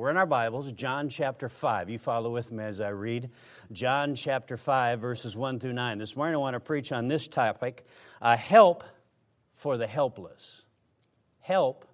We're 0.00 0.08
in 0.08 0.16
our 0.16 0.24
Bibles, 0.24 0.72
John 0.72 1.10
chapter 1.10 1.50
5. 1.50 1.90
You 1.90 1.98
follow 1.98 2.30
with 2.30 2.50
me 2.50 2.64
as 2.64 2.80
I 2.80 2.88
read. 2.88 3.28
John 3.70 4.14
chapter 4.14 4.56
5, 4.56 4.98
verses 4.98 5.36
1 5.36 5.60
through 5.60 5.74
9. 5.74 5.98
This 5.98 6.16
morning 6.16 6.36
I 6.36 6.38
want 6.38 6.54
to 6.54 6.60
preach 6.60 6.90
on 6.90 7.08
this 7.08 7.28
topic 7.28 7.84
uh, 8.22 8.34
help 8.34 8.82
for 9.52 9.76
the 9.76 9.86
helpless. 9.86 10.62
Help 11.40 11.84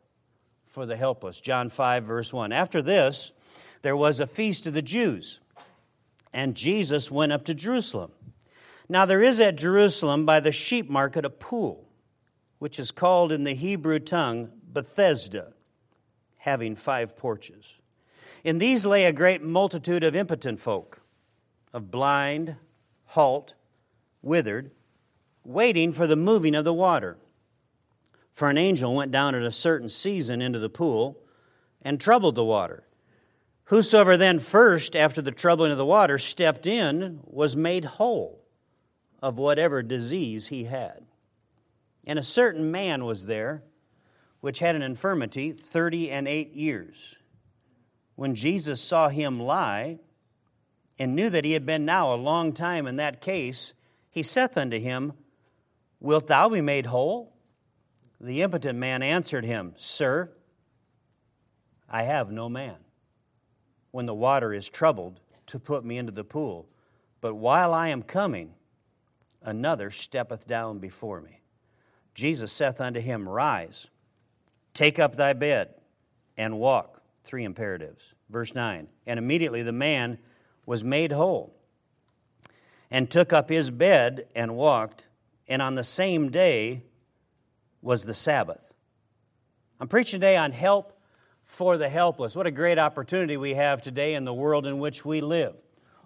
for 0.67 0.87
the 0.87 0.95
helpless. 0.95 1.41
John 1.41 1.69
5, 1.69 2.05
verse 2.05 2.33
1. 2.33 2.53
After 2.53 2.81
this, 2.81 3.33
there 3.83 3.97
was 3.97 4.21
a 4.21 4.27
feast 4.29 4.69
of 4.69 4.75
the 4.75 4.83
Jews, 4.83 5.41
and 6.33 6.55
Jesus 6.55 7.11
went 7.11 7.33
up 7.33 7.45
to 7.47 7.55
Jerusalem. 7.55 8.13
Now 8.89 9.05
there 9.05 9.21
is 9.21 9.41
at 9.41 9.57
Jerusalem 9.57 10.25
by 10.25 10.39
the 10.39 10.53
sheep 10.53 10.89
market 10.89 11.25
a 11.25 11.31
pool, 11.31 11.89
which 12.61 12.79
is 12.79 12.93
called 12.93 13.33
in 13.33 13.43
the 13.43 13.55
Hebrew 13.55 13.99
tongue 13.99 14.53
Bethesda, 14.63 15.55
having 16.37 16.77
five 16.77 17.17
porches. 17.19 17.81
In 18.47 18.59
these 18.59 18.87
lay 18.87 19.07
a 19.07 19.13
great 19.13 19.43
multitude 19.43 20.05
of 20.05 20.15
impotent 20.15 20.61
folk, 20.61 21.01
of 21.75 21.91
blind, 21.91 22.55
halt, 23.07 23.55
withered, 24.23 24.71
waiting 25.43 25.91
for 25.91 26.07
the 26.07 26.15
moving 26.15 26.55
of 26.55 26.65
the 26.65 26.73
water. 26.73 27.19
For 28.33 28.49
an 28.49 28.57
angel 28.57 28.95
went 28.95 29.11
down 29.11 29.35
at 29.35 29.43
a 29.43 29.51
certain 29.51 29.89
season 29.89 30.41
into 30.41 30.61
the 30.61 30.69
pool 30.69 31.19
and 31.83 32.01
troubled 32.01 32.37
the 32.37 32.45
water. 32.45 32.85
Whosoever 33.65 34.17
then 34.17 34.39
first, 34.39 34.95
after 34.95 35.21
the 35.21 35.33
troubling 35.33 35.73
of 35.73 35.79
the 35.79 35.85
water, 35.85 36.17
stepped 36.17 36.67
in 36.69 37.19
was 37.25 37.57
made 37.57 37.85
whole 37.85 38.45
of 39.21 39.39
whatever 39.39 39.83
disease 39.83 40.47
he 40.47 40.67
had. 40.67 41.05
And 42.07 42.17
a 42.17 42.23
certain 42.23 42.71
man 42.71 43.07
was 43.07 43.27
there 43.27 43.65
which 44.39 44.61
had 44.61 44.77
an 44.77 44.83
infirmity 44.83 45.51
thirty 45.51 46.13
and 46.13 46.29
eight 46.29 46.53
years 46.53 47.17
when 48.17 48.35
Jesus 48.35 48.81
saw 48.81 49.09
him 49.09 49.39
lie 49.39 49.99
and 50.99 51.15
knew 51.15 51.31
that 51.31 51.45
he 51.45 51.53
had 51.53 51.65
been 51.65 51.85
now 51.85 52.13
a 52.13 52.17
long 52.17 52.53
time 52.53 52.87
in 52.87 52.97
that 52.97 53.21
case, 53.21 53.75
he 54.11 54.23
saith 54.23 54.57
unto 54.59 54.79
him, 54.79 55.13
Wilt 56.01 56.27
thou 56.27 56.49
be 56.49 56.61
made 56.61 56.87
whole? 56.87 57.35
The 58.21 58.43
impotent 58.43 58.79
man 58.79 59.03
answered 59.03 59.45
him, 59.45 59.75
Sir, 59.77 60.31
I 61.89 62.03
have 62.03 62.31
no 62.31 62.49
man. 62.49 62.77
When 63.91 64.07
the 64.07 64.15
water 64.15 64.53
is 64.53 64.69
troubled, 64.69 65.21
to 65.47 65.59
put 65.59 65.85
me 65.85 65.97
into 65.97 66.13
the 66.13 66.25
pool. 66.25 66.69
But 67.21 67.35
while 67.35 67.73
I 67.73 67.89
am 67.89 68.03
coming, 68.03 68.55
another 69.43 69.91
steppeth 69.91 70.47
down 70.47 70.79
before 70.79 71.21
me. 71.21 71.41
Jesus 72.15 72.53
saith 72.53 72.81
unto 72.81 73.01
him, 73.01 73.29
Rise, 73.29 73.91
take 74.75 74.99
up 74.99 75.17
thy 75.17 75.33
bed, 75.33 75.75
and 76.37 76.59
walk. 76.59 77.03
Three 77.25 77.45
imperatives. 77.45 78.15
Verse 78.29 78.55
9 78.55 78.89
And 79.07 79.19
immediately 79.19 79.63
the 79.63 79.73
man 79.73 80.19
was 80.65 80.83
made 80.85 81.13
whole 81.13 81.55
and 82.91 83.11
took 83.11 83.33
up 83.33 83.49
his 83.49 83.71
bed 83.71 84.27
and 84.35 84.57
walked, 84.57 85.09
and 85.49 85.61
on 85.61 85.75
the 85.75 85.85
same 85.85 86.31
day 86.31 86.83
was 87.83 88.05
the 88.05 88.15
Sabbath. 88.15 88.75
I'm 89.81 89.89
preaching 89.89 90.21
today 90.21 90.37
on 90.37 90.53
help 90.53 90.99
for 91.43 91.77
the 91.77 91.89
helpless. 91.89 92.35
What 92.35 92.47
a 92.47 92.51
great 92.51 92.79
opportunity 92.79 93.37
we 93.37 93.55
have 93.55 93.83
today 93.83 94.15
in 94.15 94.25
the 94.25 94.35
world 94.35 94.67
in 94.67 94.79
which 94.79 95.05
we 95.05 95.21
live 95.21 95.57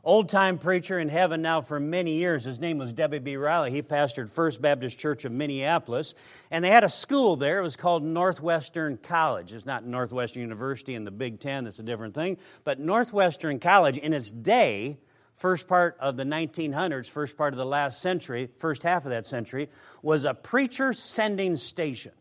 old 0.04 0.28
time 0.28 0.58
preacher 0.58 0.98
in 0.98 1.08
heaven 1.08 1.42
now 1.42 1.60
for 1.60 1.78
many 1.78 2.14
years. 2.14 2.44
His 2.44 2.60
name 2.60 2.78
was 2.78 2.92
W.B. 2.92 3.36
Riley. 3.36 3.70
He 3.70 3.82
pastored 3.82 4.30
First 4.30 4.62
Baptist 4.62 4.98
Church 4.98 5.24
of 5.24 5.32
Minneapolis. 5.32 6.14
And 6.50 6.64
they 6.64 6.70
had 6.70 6.84
a 6.84 6.88
school 6.88 7.36
there. 7.36 7.58
It 7.58 7.62
was 7.62 7.76
called 7.76 8.02
Northwestern 8.02 8.96
College. 8.96 9.52
It's 9.52 9.66
not 9.66 9.84
Northwestern 9.84 10.42
University 10.42 10.94
in 10.94 11.04
the 11.04 11.10
Big 11.10 11.40
Ten, 11.40 11.64
that's 11.64 11.78
a 11.78 11.84
different 11.84 12.14
thing. 12.14 12.38
But 12.64 12.78
Northwestern 12.78 13.58
College, 13.58 13.98
in 13.98 14.12
its 14.12 14.30
day, 14.30 14.98
first 15.34 15.68
part 15.68 15.96
of 16.00 16.16
the 16.16 16.24
1900s, 16.24 17.08
first 17.08 17.36
part 17.36 17.54
of 17.54 17.58
the 17.58 17.66
last 17.66 18.00
century, 18.00 18.48
first 18.58 18.82
half 18.82 19.04
of 19.04 19.10
that 19.10 19.26
century, 19.26 19.68
was 20.02 20.24
a 20.24 20.34
preacher 20.34 20.92
sending 20.92 21.56
station. 21.56 22.12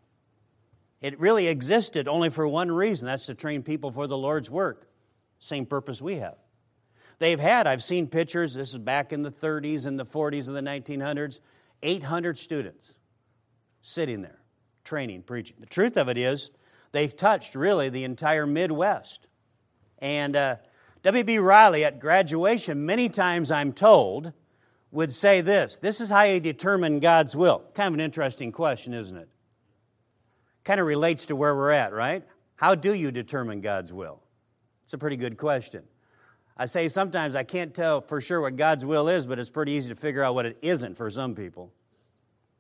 It 1.01 1.19
really 1.19 1.47
existed 1.47 2.07
only 2.09 2.29
for 2.29 2.47
one 2.47 2.71
reason 2.71 3.05
that's 3.05 3.27
to 3.27 3.35
train 3.35 3.63
people 3.63 3.91
for 3.91 4.05
the 4.05 4.17
Lord's 4.17 4.51
work. 4.51 4.89
Same 5.39 5.65
purpose 5.65 6.01
we 6.01 6.17
have. 6.17 6.35
They've 7.19 7.39
had, 7.39 7.67
I've 7.67 7.83
seen 7.83 8.07
pictures, 8.07 8.53
this 8.53 8.71
is 8.71 8.77
back 8.77 9.11
in 9.11 9.23
the 9.23 9.31
30s 9.31 9.85
and 9.85 9.99
the 9.99 10.05
40s 10.05 10.47
and 10.47 10.55
the 10.55 10.61
1900s, 10.61 11.41
800 11.83 12.37
students 12.37 12.97
sitting 13.81 14.21
there, 14.21 14.39
training, 14.83 15.23
preaching. 15.23 15.57
The 15.59 15.65
truth 15.65 15.97
of 15.97 16.07
it 16.07 16.17
is, 16.17 16.49
they 16.91 17.07
touched 17.07 17.55
really 17.55 17.89
the 17.89 18.03
entire 18.05 18.47
Midwest. 18.47 19.27
And 19.99 20.35
uh, 20.35 20.55
W.B. 21.03 21.37
Riley 21.39 21.83
at 21.85 21.99
graduation, 21.99 22.85
many 22.85 23.09
times 23.09 23.51
I'm 23.51 23.73
told, 23.73 24.33
would 24.91 25.11
say 25.11 25.41
this 25.41 25.77
This 25.77 26.01
is 26.01 26.09
how 26.09 26.23
you 26.23 26.39
determine 26.39 26.99
God's 26.99 27.35
will. 27.35 27.63
Kind 27.73 27.87
of 27.87 27.93
an 27.95 27.99
interesting 27.99 28.51
question, 28.51 28.93
isn't 28.93 29.15
it? 29.15 29.29
Kind 30.63 30.79
of 30.79 30.87
relates 30.87 31.27
to 31.27 31.35
where 31.35 31.55
we're 31.55 31.71
at, 31.71 31.93
right? 31.93 32.23
How 32.55 32.75
do 32.75 32.93
you 32.93 33.11
determine 33.11 33.61
God's 33.61 33.93
will? 33.93 34.21
It's 34.83 34.93
a 34.93 34.97
pretty 34.97 35.17
good 35.17 35.37
question. 35.37 35.83
I 36.59 36.65
say 36.65 36.89
sometimes 36.89 37.35
I 37.35 37.43
can't 37.43 37.73
tell 37.73 38.01
for 38.01 38.19
sure 38.19 38.41
what 38.41 38.57
God's 38.57 38.85
will 38.85 39.07
is, 39.07 39.25
but 39.25 39.39
it's 39.39 39.49
pretty 39.49 39.71
easy 39.71 39.87
to 39.89 39.95
figure 39.95 40.21
out 40.21 40.35
what 40.35 40.45
it 40.45 40.57
isn't 40.61 40.97
for 40.97 41.09
some 41.09 41.33
people. 41.33 41.71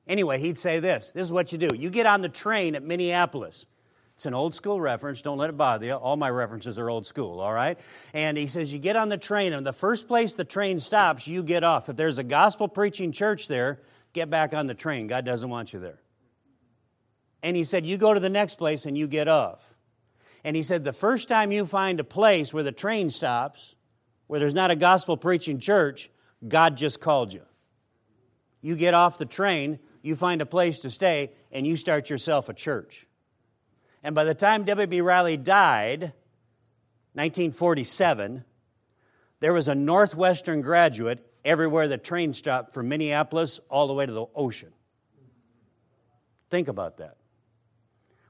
Anyway, 0.07 0.39
he'd 0.39 0.57
say 0.57 0.79
this 0.79 1.11
this 1.11 1.23
is 1.23 1.31
what 1.33 1.51
you 1.51 1.57
do. 1.57 1.75
You 1.75 1.89
get 1.89 2.05
on 2.05 2.21
the 2.21 2.29
train 2.29 2.75
at 2.75 2.83
Minneapolis. 2.83 3.65
It's 4.15 4.25
an 4.25 4.33
old 4.33 4.55
school 4.55 4.79
reference. 4.79 5.21
Don't 5.21 5.37
let 5.37 5.49
it 5.49 5.57
bother 5.57 5.85
you. 5.85 5.93
All 5.93 6.15
my 6.15 6.29
references 6.29 6.79
are 6.79 6.89
old 6.89 7.05
school, 7.05 7.41
all 7.41 7.53
right? 7.53 7.77
And 8.13 8.37
he 8.37 8.47
says, 8.47 8.71
You 8.71 8.79
get 8.79 8.95
on 8.95 9.09
the 9.09 9.17
train, 9.17 9.51
and 9.51 9.67
the 9.67 9.73
first 9.73 10.07
place 10.07 10.35
the 10.35 10.45
train 10.45 10.79
stops, 10.79 11.27
you 11.27 11.43
get 11.43 11.65
off. 11.65 11.89
If 11.89 11.97
there's 11.97 12.17
a 12.17 12.23
gospel 12.23 12.69
preaching 12.69 13.11
church 13.11 13.49
there, 13.49 13.81
get 14.13 14.29
back 14.29 14.53
on 14.53 14.67
the 14.67 14.73
train. 14.73 15.07
God 15.07 15.25
doesn't 15.25 15.49
want 15.49 15.73
you 15.73 15.79
there. 15.79 15.99
And 17.43 17.57
he 17.57 17.65
said, 17.65 17.85
You 17.85 17.97
go 17.97 18.13
to 18.13 18.19
the 18.19 18.29
next 18.29 18.55
place 18.55 18.85
and 18.85 18.97
you 18.97 19.07
get 19.07 19.27
off. 19.27 19.73
And 20.45 20.55
he 20.55 20.63
said, 20.63 20.85
The 20.85 20.93
first 20.93 21.27
time 21.27 21.51
you 21.51 21.65
find 21.65 21.99
a 21.99 22.05
place 22.05 22.53
where 22.53 22.63
the 22.63 22.71
train 22.71 23.09
stops, 23.11 23.75
where 24.29 24.39
there's 24.39 24.53
not 24.53 24.69
a 24.69 24.75
gospel 24.75 25.17
preaching 25.17 25.57
church, 25.57 26.11
God 26.47 26.77
just 26.77 27.01
called 27.01 27.33
you. 27.33 27.41
You 28.61 28.75
get 28.75 28.93
off 28.93 29.17
the 29.17 29.25
train, 29.25 29.79
you 30.03 30.15
find 30.15 30.39
a 30.39 30.45
place 30.45 30.81
to 30.81 30.91
stay, 30.91 31.31
and 31.51 31.65
you 31.65 31.75
start 31.75 32.11
yourself 32.11 32.47
a 32.47 32.53
church. 32.53 33.07
And 34.03 34.13
by 34.13 34.25
the 34.25 34.35
time 34.35 34.65
W.B. 34.65 35.01
Riley 35.01 35.35
died, 35.35 36.13
1947, 37.13 38.45
there 39.39 39.51
was 39.51 39.67
a 39.67 39.73
Northwestern 39.73 40.61
graduate 40.61 41.25
everywhere 41.43 41.87
the 41.87 41.97
train 41.97 42.31
stopped 42.31 42.71
from 42.71 42.87
Minneapolis 42.87 43.59
all 43.67 43.87
the 43.87 43.95
way 43.95 44.05
to 44.05 44.13
the 44.13 44.27
ocean. 44.35 44.71
Think 46.51 46.67
about 46.67 46.97
that. 46.97 47.17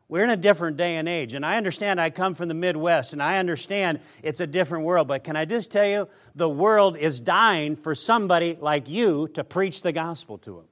We're 0.10 0.24
in 0.24 0.32
a 0.32 0.38
different 0.38 0.76
day 0.76 0.96
and 0.96 1.08
age, 1.08 1.36
and 1.36 1.46
I 1.46 1.58
understand 1.58 2.02
I 2.02 2.10
come 2.10 2.34
from 2.34 2.48
the 2.48 2.56
Midwest, 2.56 3.14
and 3.14 3.22
I 3.22 3.38
understand 3.38 4.00
it's 4.24 4.40
a 4.40 4.48
different 4.48 4.84
world, 4.86 5.08
but 5.08 5.24
can 5.24 5.36
I 5.36 5.46
just 5.46 5.70
tell 5.70 5.86
you, 5.86 6.10
the 6.34 6.50
world 6.50 6.98
is 6.98 7.22
dying 7.22 7.76
for 7.76 7.94
somebody 7.94 8.58
like 8.60 8.90
you 8.90 9.28
to 9.36 9.44
preach 9.44 9.84
the 9.84 9.92
gospel 9.92 10.40
to 10.40 10.56
them. 10.56 10.66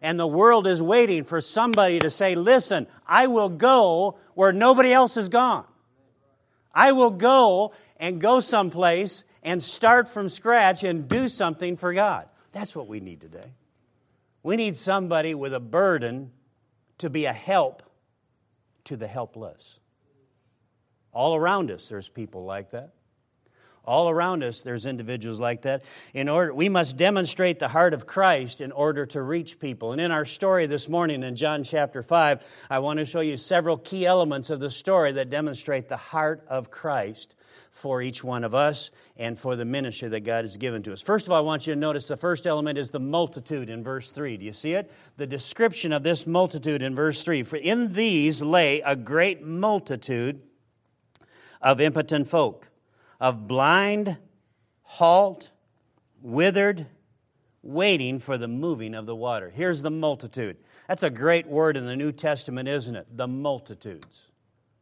And 0.00 0.18
the 0.18 0.26
world 0.26 0.66
is 0.66 0.80
waiting 0.80 1.24
for 1.24 1.42
somebody 1.42 1.98
to 1.98 2.10
say, 2.10 2.34
Listen, 2.34 2.86
I 3.06 3.26
will 3.26 3.50
go 3.50 4.18
where 4.32 4.54
nobody 4.54 4.90
else 4.90 5.16
has 5.16 5.28
gone. 5.28 5.66
I 6.74 6.92
will 6.92 7.10
go 7.10 7.74
and 7.98 8.20
go 8.20 8.40
someplace 8.40 9.24
and 9.42 9.62
start 9.62 10.08
from 10.08 10.30
scratch 10.30 10.82
and 10.82 11.08
do 11.08 11.28
something 11.28 11.76
for 11.76 11.92
God. 11.92 12.28
That's 12.52 12.74
what 12.74 12.88
we 12.88 13.00
need 13.00 13.20
today. 13.20 13.52
We 14.42 14.56
need 14.56 14.76
somebody 14.76 15.34
with 15.34 15.52
a 15.52 15.60
burden 15.60 16.30
to 16.98 17.10
be 17.10 17.26
a 17.26 17.32
help 17.32 17.82
to 18.86 18.96
the 18.96 19.06
helpless. 19.06 19.78
All 21.12 21.36
around 21.36 21.70
us, 21.70 21.88
there's 21.88 22.08
people 22.08 22.44
like 22.44 22.70
that. 22.70 22.92
All 23.84 24.10
around 24.10 24.42
us, 24.42 24.62
there's 24.62 24.84
individuals 24.84 25.38
like 25.38 25.62
that. 25.62 25.84
In 26.12 26.28
order, 26.28 26.52
we 26.52 26.68
must 26.68 26.96
demonstrate 26.96 27.60
the 27.60 27.68
heart 27.68 27.94
of 27.94 28.04
Christ 28.04 28.60
in 28.60 28.72
order 28.72 29.06
to 29.06 29.22
reach 29.22 29.60
people. 29.60 29.92
And 29.92 30.00
in 30.00 30.10
our 30.10 30.24
story 30.24 30.66
this 30.66 30.88
morning 30.88 31.22
in 31.22 31.36
John 31.36 31.62
chapter 31.62 32.02
5, 32.02 32.44
I 32.68 32.80
want 32.80 32.98
to 32.98 33.06
show 33.06 33.20
you 33.20 33.36
several 33.36 33.76
key 33.76 34.04
elements 34.04 34.50
of 34.50 34.58
the 34.58 34.72
story 34.72 35.12
that 35.12 35.30
demonstrate 35.30 35.88
the 35.88 35.96
heart 35.96 36.44
of 36.48 36.68
Christ 36.68 37.35
for 37.76 38.00
each 38.00 38.24
one 38.24 38.42
of 38.42 38.54
us 38.54 38.90
and 39.18 39.38
for 39.38 39.54
the 39.54 39.64
ministry 39.64 40.08
that 40.08 40.20
God 40.20 40.44
has 40.44 40.56
given 40.56 40.82
to 40.84 40.94
us. 40.94 41.02
First 41.02 41.26
of 41.26 41.32
all, 41.32 41.38
I 41.38 41.42
want 41.42 41.66
you 41.66 41.74
to 41.74 41.78
notice 41.78 42.08
the 42.08 42.16
first 42.16 42.46
element 42.46 42.78
is 42.78 42.90
the 42.90 42.98
multitude 42.98 43.68
in 43.68 43.84
verse 43.84 44.10
3. 44.10 44.38
Do 44.38 44.46
you 44.46 44.54
see 44.54 44.72
it? 44.72 44.90
The 45.18 45.26
description 45.26 45.92
of 45.92 46.02
this 46.02 46.26
multitude 46.26 46.80
in 46.80 46.94
verse 46.94 47.22
3. 47.22 47.42
For 47.42 47.56
in 47.56 47.92
these 47.92 48.42
lay 48.42 48.80
a 48.80 48.96
great 48.96 49.44
multitude 49.44 50.40
of 51.60 51.78
impotent 51.78 52.28
folk, 52.28 52.68
of 53.20 53.46
blind, 53.46 54.16
halt, 54.82 55.50
withered, 56.22 56.86
waiting 57.62 58.18
for 58.18 58.38
the 58.38 58.48
moving 58.48 58.94
of 58.94 59.04
the 59.04 59.16
water. 59.16 59.50
Here's 59.50 59.82
the 59.82 59.90
multitude. 59.90 60.56
That's 60.88 61.02
a 61.02 61.10
great 61.10 61.46
word 61.46 61.76
in 61.76 61.84
the 61.84 61.96
New 61.96 62.12
Testament, 62.12 62.68
isn't 62.68 62.96
it? 62.96 63.06
The 63.14 63.28
multitudes. 63.28 64.28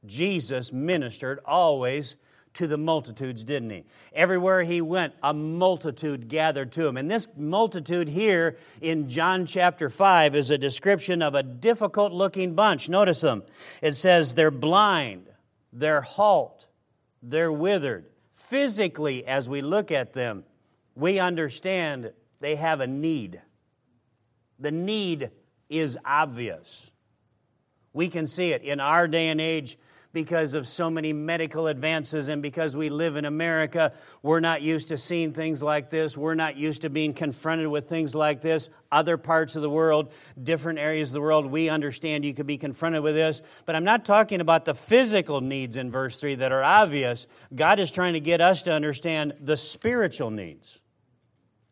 Jesus 0.06 0.72
ministered 0.72 1.40
always 1.44 2.14
to 2.54 2.66
the 2.66 2.78
multitudes, 2.78 3.44
didn't 3.44 3.70
he? 3.70 3.84
Everywhere 4.12 4.62
he 4.62 4.80
went, 4.80 5.12
a 5.22 5.34
multitude 5.34 6.28
gathered 6.28 6.72
to 6.72 6.86
him. 6.86 6.96
And 6.96 7.10
this 7.10 7.28
multitude 7.36 8.08
here 8.08 8.56
in 8.80 9.08
John 9.08 9.44
chapter 9.44 9.90
5 9.90 10.34
is 10.34 10.50
a 10.50 10.58
description 10.58 11.20
of 11.20 11.34
a 11.34 11.42
difficult 11.42 12.12
looking 12.12 12.54
bunch. 12.54 12.88
Notice 12.88 13.20
them. 13.20 13.42
It 13.82 13.92
says 13.92 14.34
they're 14.34 14.50
blind, 14.50 15.28
they're 15.72 16.00
halt, 16.00 16.66
they're 17.22 17.52
withered. 17.52 18.06
Physically, 18.32 19.26
as 19.26 19.48
we 19.48 19.62
look 19.62 19.90
at 19.90 20.12
them, 20.12 20.44
we 20.94 21.18
understand 21.18 22.12
they 22.40 22.56
have 22.56 22.80
a 22.80 22.86
need. 22.86 23.42
The 24.58 24.70
need 24.70 25.30
is 25.68 25.98
obvious. 26.04 26.90
We 27.92 28.08
can 28.08 28.26
see 28.26 28.52
it 28.52 28.62
in 28.62 28.80
our 28.80 29.08
day 29.08 29.28
and 29.28 29.40
age 29.40 29.78
because 30.14 30.54
of 30.54 30.66
so 30.66 30.88
many 30.88 31.12
medical 31.12 31.66
advances 31.66 32.28
and 32.28 32.40
because 32.40 32.74
we 32.74 32.88
live 32.88 33.16
in 33.16 33.24
America, 33.26 33.92
we're 34.22 34.40
not 34.40 34.62
used 34.62 34.88
to 34.88 34.96
seeing 34.96 35.32
things 35.32 35.62
like 35.62 35.90
this. 35.90 36.16
We're 36.16 36.36
not 36.36 36.56
used 36.56 36.82
to 36.82 36.90
being 36.90 37.12
confronted 37.12 37.66
with 37.66 37.88
things 37.88 38.14
like 38.14 38.40
this. 38.40 38.70
Other 38.90 39.18
parts 39.18 39.56
of 39.56 39.62
the 39.62 39.68
world, 39.68 40.12
different 40.40 40.78
areas 40.78 41.10
of 41.10 41.14
the 41.14 41.20
world, 41.20 41.46
we 41.46 41.68
understand 41.68 42.24
you 42.24 42.32
could 42.32 42.46
be 42.46 42.56
confronted 42.56 43.02
with 43.02 43.14
this. 43.14 43.42
But 43.66 43.74
I'm 43.74 43.84
not 43.84 44.04
talking 44.04 44.40
about 44.40 44.64
the 44.64 44.74
physical 44.74 45.40
needs 45.40 45.76
in 45.76 45.90
verse 45.90 46.18
3 46.18 46.36
that 46.36 46.52
are 46.52 46.62
obvious. 46.62 47.26
God 47.54 47.80
is 47.80 47.90
trying 47.90 48.14
to 48.14 48.20
get 48.20 48.40
us 48.40 48.62
to 48.62 48.72
understand 48.72 49.34
the 49.40 49.56
spiritual 49.56 50.30
needs 50.30 50.78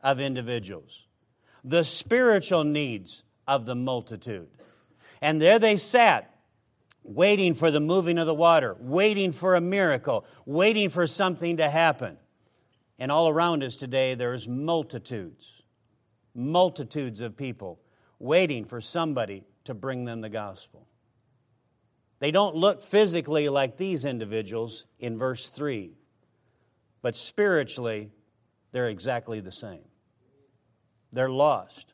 of 0.02 0.18
individuals, 0.18 1.06
the 1.62 1.84
spiritual 1.84 2.64
needs 2.64 3.22
of 3.46 3.66
the 3.66 3.76
multitude. 3.76 4.48
And 5.20 5.40
there 5.40 5.60
they 5.60 5.76
sat 5.76 6.31
waiting 7.04 7.54
for 7.54 7.70
the 7.70 7.80
moving 7.80 8.18
of 8.18 8.26
the 8.26 8.34
water, 8.34 8.76
waiting 8.78 9.32
for 9.32 9.54
a 9.54 9.60
miracle, 9.60 10.24
waiting 10.46 10.88
for 10.88 11.06
something 11.06 11.56
to 11.56 11.68
happen. 11.68 12.16
And 12.98 13.10
all 13.10 13.28
around 13.28 13.62
us 13.62 13.76
today, 13.76 14.14
there's 14.14 14.46
multitudes, 14.46 15.62
multitudes 16.34 17.20
of 17.20 17.36
people 17.36 17.80
waiting 18.18 18.64
for 18.64 18.80
somebody 18.80 19.44
to 19.64 19.74
bring 19.74 20.04
them 20.04 20.20
the 20.20 20.28
gospel. 20.28 20.86
They 22.20 22.30
don't 22.30 22.54
look 22.54 22.80
physically 22.80 23.48
like 23.48 23.76
these 23.76 24.04
individuals 24.04 24.86
in 25.00 25.18
verse 25.18 25.48
3, 25.48 25.92
but 27.00 27.16
spiritually, 27.16 28.12
they're 28.70 28.88
exactly 28.88 29.40
the 29.40 29.50
same. 29.50 29.84
They're 31.12 31.28
lost. 31.28 31.91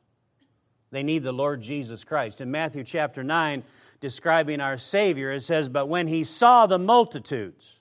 They 0.91 1.03
need 1.03 1.23
the 1.23 1.33
Lord 1.33 1.61
Jesus 1.61 2.05
Christ. 2.05 2.41
In 2.41 2.51
Matthew 2.51 2.85
chapter 2.85 3.23
9, 3.23 3.63
describing 4.01 4.61
our 4.61 4.79
Savior, 4.79 5.31
it 5.31 5.43
says, 5.43 5.69
But 5.69 5.89
when 5.89 6.09
he 6.09 6.25
saw 6.25 6.67
the 6.67 6.79
multitudes, 6.79 7.81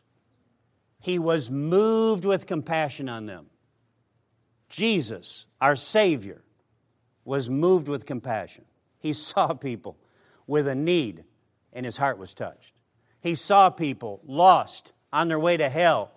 he 1.00 1.19
was 1.19 1.50
moved 1.50 2.25
with 2.25 2.48
compassion 2.48 3.07
on 3.07 3.25
them. 3.25 3.48
Jesus, 4.69 5.45
our 5.62 5.75
Savior, 5.75 6.42
was 7.24 7.50
moved 7.50 7.88
with 7.88 8.06
compassion. 8.06 8.65
He 9.00 9.13
saw 9.13 9.54
people 9.54 9.98
with 10.45 10.68
a 10.68 10.75
need, 10.75 11.24
and 11.74 11.86
his 11.86 11.98
heart 11.98 12.18
was 12.18 12.33
touched. 12.33 12.74
He 13.21 13.36
saw 13.36 13.69
people 13.69 14.21
lost 14.25 14.94
on 15.12 15.27
their 15.27 15.39
way 15.39 15.57
to 15.57 15.69
hell, 15.69 16.12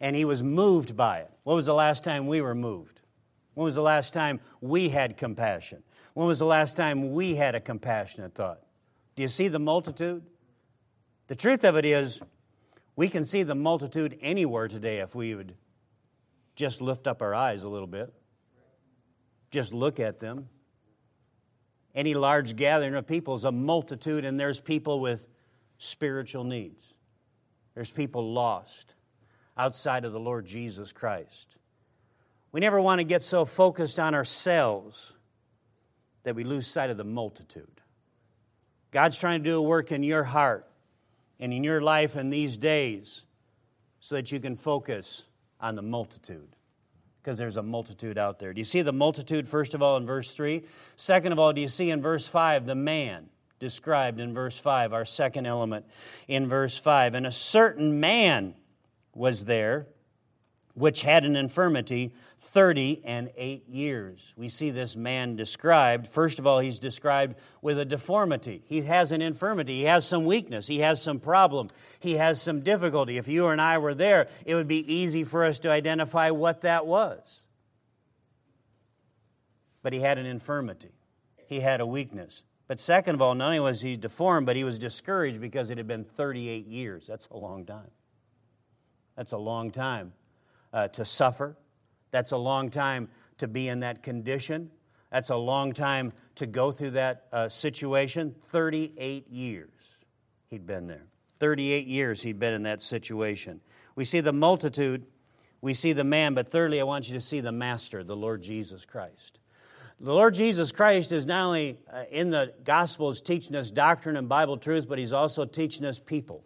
and 0.00 0.14
he 0.14 0.24
was 0.24 0.42
moved 0.42 0.96
by 0.96 1.20
it. 1.20 1.30
When 1.44 1.56
was 1.56 1.66
the 1.66 1.74
last 1.74 2.04
time 2.04 2.26
we 2.26 2.40
were 2.40 2.54
moved? 2.54 3.00
When 3.54 3.64
was 3.64 3.74
the 3.74 3.82
last 3.82 4.12
time 4.12 4.40
we 4.60 4.90
had 4.90 5.16
compassion? 5.16 5.82
When 6.16 6.26
was 6.26 6.38
the 6.38 6.46
last 6.46 6.78
time 6.78 7.12
we 7.12 7.34
had 7.34 7.54
a 7.54 7.60
compassionate 7.60 8.34
thought? 8.34 8.62
Do 9.16 9.22
you 9.22 9.28
see 9.28 9.48
the 9.48 9.58
multitude? 9.58 10.22
The 11.26 11.34
truth 11.34 11.62
of 11.62 11.76
it 11.76 11.84
is, 11.84 12.22
we 12.96 13.10
can 13.10 13.22
see 13.22 13.42
the 13.42 13.54
multitude 13.54 14.16
anywhere 14.22 14.66
today 14.66 15.00
if 15.00 15.14
we 15.14 15.34
would 15.34 15.56
just 16.54 16.80
lift 16.80 17.06
up 17.06 17.20
our 17.20 17.34
eyes 17.34 17.64
a 17.64 17.68
little 17.68 17.86
bit, 17.86 18.14
just 19.50 19.74
look 19.74 20.00
at 20.00 20.18
them. 20.18 20.48
Any 21.94 22.14
large 22.14 22.56
gathering 22.56 22.94
of 22.94 23.06
people 23.06 23.34
is 23.34 23.44
a 23.44 23.52
multitude, 23.52 24.24
and 24.24 24.40
there's 24.40 24.58
people 24.58 25.00
with 25.00 25.28
spiritual 25.76 26.44
needs. 26.44 26.94
There's 27.74 27.90
people 27.90 28.32
lost 28.32 28.94
outside 29.54 30.06
of 30.06 30.14
the 30.14 30.20
Lord 30.20 30.46
Jesus 30.46 30.94
Christ. 30.94 31.58
We 32.52 32.60
never 32.60 32.80
want 32.80 33.00
to 33.00 33.04
get 33.04 33.22
so 33.22 33.44
focused 33.44 34.00
on 34.00 34.14
ourselves 34.14 35.15
that 36.26 36.34
we 36.34 36.42
lose 36.42 36.66
sight 36.66 36.90
of 36.90 36.96
the 36.96 37.04
multitude. 37.04 37.80
God's 38.90 39.16
trying 39.16 39.44
to 39.44 39.48
do 39.48 39.58
a 39.58 39.62
work 39.62 39.92
in 39.92 40.02
your 40.02 40.24
heart 40.24 40.68
and 41.38 41.52
in 41.52 41.62
your 41.62 41.80
life 41.80 42.16
in 42.16 42.30
these 42.30 42.56
days 42.56 43.22
so 44.00 44.16
that 44.16 44.32
you 44.32 44.40
can 44.40 44.56
focus 44.56 45.22
on 45.60 45.76
the 45.76 45.82
multitude 45.82 46.48
because 47.22 47.38
there's 47.38 47.56
a 47.56 47.62
multitude 47.62 48.18
out 48.18 48.40
there. 48.40 48.52
Do 48.52 48.60
you 48.60 48.64
see 48.64 48.82
the 48.82 48.92
multitude, 48.92 49.46
first 49.46 49.72
of 49.72 49.82
all, 49.82 49.96
in 49.98 50.04
verse 50.04 50.34
3? 50.34 50.64
Second 50.96 51.30
of 51.30 51.38
all, 51.38 51.52
do 51.52 51.60
you 51.60 51.68
see 51.68 51.90
in 51.90 52.02
verse 52.02 52.26
5 52.26 52.66
the 52.66 52.74
man 52.74 53.28
described 53.60 54.18
in 54.18 54.34
verse 54.34 54.58
5, 54.58 54.92
our 54.92 55.04
second 55.04 55.46
element 55.46 55.86
in 56.26 56.48
verse 56.48 56.76
5? 56.76 57.14
And 57.14 57.24
a 57.24 57.30
certain 57.30 58.00
man 58.00 58.56
was 59.14 59.44
there 59.44 59.86
which 60.76 61.02
had 61.02 61.24
an 61.24 61.36
infirmity 61.36 62.12
30 62.38 63.00
and 63.04 63.30
8 63.34 63.66
years. 63.66 64.34
We 64.36 64.50
see 64.50 64.70
this 64.70 64.94
man 64.94 65.34
described. 65.34 66.06
First 66.06 66.38
of 66.38 66.46
all, 66.46 66.60
he's 66.60 66.78
described 66.78 67.36
with 67.62 67.78
a 67.78 67.84
deformity. 67.84 68.62
He 68.66 68.82
has 68.82 69.10
an 69.10 69.22
infirmity, 69.22 69.78
he 69.78 69.84
has 69.84 70.06
some 70.06 70.26
weakness, 70.26 70.66
he 70.66 70.80
has 70.80 71.02
some 71.02 71.18
problem, 71.18 71.68
he 71.98 72.14
has 72.14 72.40
some 72.40 72.60
difficulty. 72.60 73.16
If 73.16 73.26
you 73.26 73.48
and 73.48 73.60
I 73.60 73.78
were 73.78 73.94
there, 73.94 74.28
it 74.44 74.54
would 74.54 74.68
be 74.68 74.92
easy 74.92 75.24
for 75.24 75.44
us 75.44 75.58
to 75.60 75.70
identify 75.70 76.30
what 76.30 76.60
that 76.60 76.86
was. 76.86 77.46
But 79.82 79.94
he 79.94 80.00
had 80.00 80.18
an 80.18 80.26
infirmity, 80.26 80.92
he 81.48 81.60
had 81.60 81.80
a 81.80 81.86
weakness. 81.86 82.42
But 82.68 82.80
second 82.80 83.14
of 83.14 83.22
all, 83.22 83.34
not 83.34 83.46
only 83.46 83.60
was 83.60 83.80
he 83.80 83.96
deformed, 83.96 84.44
but 84.44 84.56
he 84.56 84.64
was 84.64 84.78
discouraged 84.78 85.40
because 85.40 85.70
it 85.70 85.78
had 85.78 85.86
been 85.86 86.04
38 86.04 86.66
years. 86.66 87.06
That's 87.06 87.28
a 87.28 87.36
long 87.36 87.64
time. 87.64 87.92
That's 89.14 89.30
a 89.30 89.38
long 89.38 89.70
time 89.70 90.12
uh, 90.76 90.86
to 90.88 91.06
suffer. 91.06 91.56
That's 92.10 92.32
a 92.32 92.36
long 92.36 92.68
time 92.68 93.08
to 93.38 93.48
be 93.48 93.66
in 93.66 93.80
that 93.80 94.02
condition. 94.02 94.70
That's 95.10 95.30
a 95.30 95.36
long 95.36 95.72
time 95.72 96.12
to 96.34 96.46
go 96.46 96.70
through 96.70 96.90
that 96.90 97.26
uh, 97.32 97.48
situation. 97.48 98.34
38 98.42 99.26
years 99.28 99.70
he'd 100.48 100.66
been 100.66 100.86
there. 100.86 101.06
38 101.40 101.86
years 101.86 102.22
he'd 102.22 102.38
been 102.38 102.52
in 102.52 102.62
that 102.64 102.82
situation. 102.82 103.62
We 103.94 104.04
see 104.04 104.20
the 104.20 104.34
multitude, 104.34 105.06
we 105.62 105.72
see 105.72 105.94
the 105.94 106.04
man, 106.04 106.34
but 106.34 106.46
thirdly, 106.46 106.78
I 106.78 106.84
want 106.84 107.08
you 107.08 107.14
to 107.14 107.22
see 107.22 107.40
the 107.40 107.52
master, 107.52 108.04
the 108.04 108.16
Lord 108.16 108.42
Jesus 108.42 108.84
Christ. 108.84 109.38
The 109.98 110.12
Lord 110.12 110.34
Jesus 110.34 110.72
Christ 110.72 111.10
is 111.10 111.26
not 111.26 111.46
only 111.46 111.78
uh, 111.90 112.02
in 112.10 112.30
the 112.30 112.52
Gospels 112.64 113.22
teaching 113.22 113.56
us 113.56 113.70
doctrine 113.70 114.18
and 114.18 114.28
Bible 114.28 114.58
truth, 114.58 114.86
but 114.86 114.98
He's 114.98 115.14
also 115.14 115.46
teaching 115.46 115.86
us 115.86 115.98
people 115.98 116.44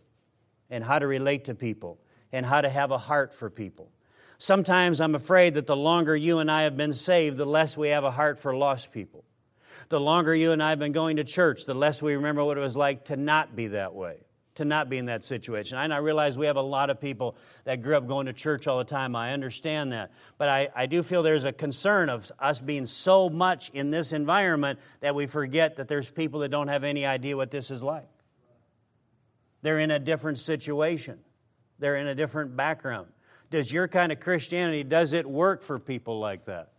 and 0.71 0.85
how 0.85 1.01
to 1.01 1.09
relate 1.09 1.47
to 1.47 1.57
people 1.57 1.99
and 2.31 2.47
how 2.47 2.61
to 2.61 2.69
have 2.69 2.93
a 2.93 2.99
heart 2.99 3.35
for 3.35 3.51
people. 3.51 3.91
Sometimes 4.43 5.03
I'm 5.03 5.15
afraid 5.15 5.53
that 5.57 5.67
the 5.67 5.77
longer 5.77 6.17
you 6.17 6.39
and 6.39 6.51
I 6.51 6.63
have 6.63 6.75
been 6.75 6.95
saved, 6.95 7.37
the 7.37 7.45
less 7.45 7.77
we 7.77 7.91
have 7.91 8.05
a 8.05 8.11
heart 8.11 8.39
for 8.39 8.57
lost 8.57 8.91
people. 8.91 9.23
The 9.91 10.01
longer 10.01 10.35
you 10.35 10.53
and 10.53 10.63
I 10.63 10.71
have 10.71 10.79
been 10.79 10.93
going 10.93 11.19
to 11.19 11.25
church, 11.25 11.67
the 11.67 11.75
less 11.75 12.01
we 12.01 12.15
remember 12.15 12.43
what 12.43 12.57
it 12.57 12.63
was 12.63 12.75
like 12.75 13.05
to 13.05 13.19
not 13.19 13.55
be 13.55 13.67
that 13.67 13.95
way, 13.95 14.25
to 14.55 14.65
not 14.65 14.89
be 14.89 14.97
in 14.97 15.05
that 15.07 15.25
situation. 15.25 15.77
And 15.77 15.93
I 15.93 15.99
realize 15.99 16.39
we 16.39 16.47
have 16.47 16.57
a 16.57 16.63
lot 16.63 16.89
of 16.89 16.99
people 17.03 17.37
that 17.65 17.83
grew 17.83 17.95
up 17.95 18.07
going 18.07 18.25
to 18.29 18.33
church 18.33 18.67
all 18.67 18.79
the 18.79 18.85
time. 18.85 19.15
I 19.15 19.35
understand 19.35 19.93
that. 19.93 20.11
But 20.39 20.49
I, 20.49 20.71
I 20.75 20.87
do 20.87 21.03
feel 21.03 21.23
there's 21.23 21.45
a 21.45 21.53
concern 21.53 22.09
of 22.09 22.33
us 22.39 22.63
being 22.63 22.87
so 22.87 23.29
much 23.29 23.69
in 23.75 23.91
this 23.91 24.15
environment 24.15 24.79
that 25.01 25.15
we 25.15 25.27
forget 25.27 25.77
that 25.77 25.87
there's 25.87 26.09
people 26.09 26.41
that 26.41 26.49
don't 26.49 26.69
have 26.69 26.83
any 26.83 27.05
idea 27.05 27.37
what 27.37 27.51
this 27.51 27.71
is 27.71 27.83
like. 27.83 28.09
They're 29.61 29.81
in 29.81 29.91
a 29.91 29.99
different 29.99 30.39
situation, 30.39 31.19
they're 31.79 31.97
in 31.97 32.07
a 32.07 32.15
different 32.15 32.57
background 32.57 33.09
does 33.51 33.73
your 33.73 33.89
kind 33.89 34.13
of 34.13 34.21
Christianity, 34.21 34.85
does 34.85 35.13
it 35.13 35.29
work 35.29 35.63
for 35.63 35.79
people 35.79 36.19
like 36.19 36.45
that? 36.45 36.71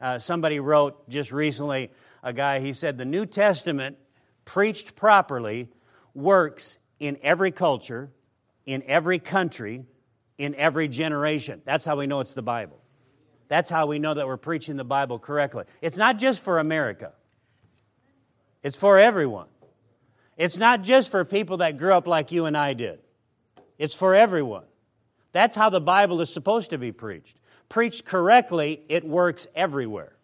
Uh, 0.00 0.18
somebody 0.18 0.60
wrote 0.60 1.08
just 1.08 1.32
recently, 1.32 1.90
a 2.22 2.32
guy, 2.32 2.60
he 2.60 2.72
said, 2.72 2.98
the 2.98 3.04
New 3.04 3.26
Testament, 3.26 3.96
preached 4.44 4.94
properly, 4.94 5.68
works 6.14 6.78
in 7.00 7.18
every 7.22 7.50
culture, 7.50 8.10
in 8.64 8.82
every 8.86 9.18
country, 9.18 9.84
in 10.36 10.54
every 10.54 10.88
generation. 10.88 11.62
That's 11.64 11.84
how 11.84 11.96
we 11.96 12.06
know 12.06 12.20
it's 12.20 12.34
the 12.34 12.42
Bible. 12.42 12.80
That's 13.48 13.70
how 13.70 13.86
we 13.86 13.98
know 13.98 14.14
that 14.14 14.26
we're 14.26 14.36
preaching 14.36 14.76
the 14.76 14.84
Bible 14.84 15.18
correctly. 15.18 15.64
It's 15.80 15.96
not 15.96 16.18
just 16.18 16.42
for 16.42 16.58
America, 16.58 17.12
it's 18.62 18.76
for 18.76 18.98
everyone. 18.98 19.48
It's 20.36 20.56
not 20.56 20.84
just 20.84 21.10
for 21.10 21.24
people 21.24 21.56
that 21.56 21.78
grew 21.78 21.92
up 21.92 22.06
like 22.06 22.30
you 22.30 22.44
and 22.44 22.56
I 22.56 22.74
did, 22.74 23.00
it's 23.78 23.94
for 23.94 24.14
everyone. 24.14 24.64
That's 25.32 25.54
how 25.54 25.70
the 25.70 25.80
Bible 25.80 26.20
is 26.20 26.32
supposed 26.32 26.70
to 26.70 26.78
be 26.78 26.92
preached. 26.92 27.38
Preached 27.68 28.04
correctly, 28.04 28.82
it 28.88 29.04
works 29.04 29.46
everywhere. 29.54 30.16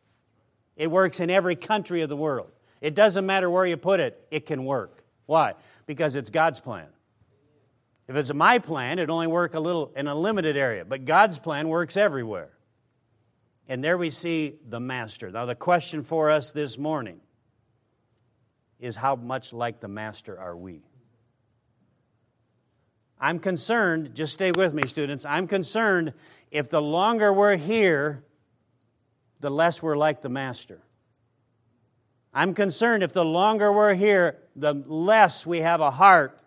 It 0.76 0.90
works 0.90 1.20
in 1.20 1.30
every 1.30 1.56
country 1.56 2.02
of 2.02 2.08
the 2.08 2.16
world. 2.16 2.50
It 2.80 2.94
doesn't 2.94 3.25
matter 3.25 3.49
where 3.49 3.66
you 3.66 3.76
put 3.76 4.00
it, 4.00 4.26
it 4.30 4.46
can 4.46 4.64
work. 4.64 5.04
Why? 5.26 5.54
Because 5.87 6.16
it's 6.16 6.30
God's 6.30 6.61
plan. 6.61 6.88
If 8.08 8.16
it's 8.16 8.32
my 8.34 8.58
plan, 8.58 8.99
it 8.99 9.08
only 9.08 9.26
work 9.26 9.54
a 9.54 9.61
little 9.61 9.92
in 9.96 10.06
a 10.06 10.14
limited 10.14 10.56
area, 10.56 10.84
but 10.84 11.04
God's 11.04 11.38
plan 11.38 11.68
works 11.68 11.96
everywhere. 11.96 12.50
And 13.66 13.82
there 13.82 13.96
we 13.96 14.11
see 14.11 14.58
the 14.68 14.80
master. 14.80 15.30
Now 15.30 15.46
the 15.46 15.54
question 15.54 16.02
for 16.02 16.30
us 16.30 16.52
this 16.52 16.76
morning 16.76 17.20
is 18.78 18.96
how 18.96 19.16
much 19.16 19.54
like 19.54 19.80
the 19.80 19.88
master 19.88 20.38
are 20.38 20.54
we? 20.54 20.82
I'm 23.25 23.38
concerned, 23.38 24.14
just 24.14 24.35
stay 24.35 24.52
with 24.52 24.75
me, 24.75 24.87
students. 24.87 25.25
I'm 25.25 25.47
concerned 25.47 26.12
if 26.50 26.69
the 26.69 26.83
longer 26.83 27.33
we're 27.33 27.57
here, 27.57 28.23
the 29.40 29.49
less 29.49 29.83
we're 29.83 29.97
like 29.97 30.21
the 30.21 30.28
master. 30.28 30.83
I'm 32.35 32.52
concerned 32.52 33.02
if 33.02 33.14
the 33.14 33.25
longer 33.25 33.73
we're 33.73 33.95
here, 33.95 34.37
the 34.54 34.75
less 34.75 35.47
we 35.47 35.61
have 35.61 35.81
a 35.81 35.90
heart 35.90 36.38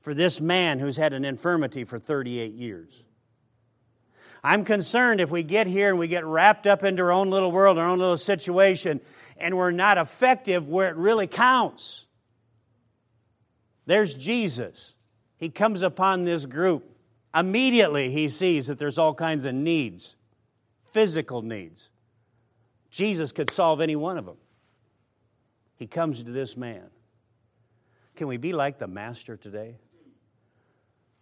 for 0.00 0.12
this 0.12 0.42
man 0.42 0.78
who's 0.78 0.98
had 0.98 1.14
an 1.14 1.24
infirmity 1.24 1.84
for 1.84 1.98
38 1.98 2.52
years. 2.52 3.02
I'm 4.44 4.66
concerned 4.66 5.22
if 5.22 5.30
we 5.30 5.42
get 5.42 5.66
here 5.66 5.88
and 5.88 5.98
we 5.98 6.06
get 6.06 6.26
wrapped 6.26 6.66
up 6.66 6.84
into 6.84 7.02
our 7.04 7.12
own 7.12 7.30
little 7.30 7.50
world, 7.50 7.78
our 7.78 7.88
own 7.88 7.98
little 7.98 8.18
situation, 8.18 9.00
and 9.38 9.56
we're 9.56 9.70
not 9.70 9.96
effective 9.96 10.68
where 10.68 10.90
it 10.90 10.96
really 10.96 11.26
counts. 11.26 12.04
There's 13.86 14.12
Jesus. 14.12 14.94
He 15.38 15.48
comes 15.48 15.82
upon 15.82 16.24
this 16.24 16.46
group. 16.46 16.96
Immediately, 17.34 18.10
he 18.10 18.28
sees 18.28 18.66
that 18.66 18.78
there's 18.78 18.98
all 18.98 19.14
kinds 19.14 19.44
of 19.44 19.54
needs, 19.54 20.16
physical 20.90 21.42
needs. 21.42 21.90
Jesus 22.90 23.32
could 23.32 23.50
solve 23.50 23.80
any 23.80 23.96
one 23.96 24.18
of 24.18 24.26
them. 24.26 24.38
He 25.76 25.86
comes 25.86 26.22
to 26.24 26.30
this 26.30 26.56
man. 26.56 26.90
Can 28.16 28.26
we 28.26 28.36
be 28.36 28.52
like 28.52 28.78
the 28.78 28.88
master 28.88 29.36
today? 29.36 29.76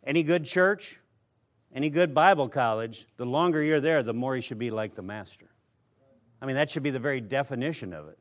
Any 0.03 0.23
good 0.23 0.47
church, 0.47 1.01
any 1.75 1.91
good 1.91 2.15
Bible 2.15 2.49
college, 2.49 3.07
the 3.19 3.27
longer 3.27 3.63
you're 3.63 3.81
there, 3.81 4.03
the 4.03 4.15
more 4.15 4.35
you 4.35 4.41
should 4.41 4.59
be 4.59 4.71
like 4.71 4.95
the 4.95 5.03
master. 5.03 5.51
I 6.41 6.47
mean, 6.47 6.57
that 6.57 6.71
should 6.71 6.83
be 6.83 6.91
the 6.91 7.01
very 7.01 7.21
definition 7.21 7.93
of 7.93 8.09
it. 8.09 8.19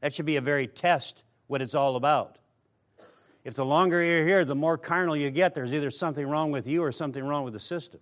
That 0.00 0.12
should 0.12 0.26
be 0.26 0.36
a 0.36 0.40
very 0.40 0.68
test 0.68 1.24
what 1.46 1.62
it's 1.62 1.74
all 1.74 1.96
about. 1.96 2.38
If 3.44 3.54
the 3.54 3.64
longer 3.64 4.02
you're 4.02 4.26
here, 4.26 4.44
the 4.44 4.54
more 4.54 4.78
carnal 4.78 5.16
you 5.16 5.30
get, 5.30 5.54
there's 5.54 5.74
either 5.74 5.90
something 5.90 6.26
wrong 6.26 6.50
with 6.50 6.66
you 6.66 6.82
or 6.82 6.92
something 6.92 7.22
wrong 7.22 7.44
with 7.44 7.52
the 7.52 7.60
system 7.60 8.00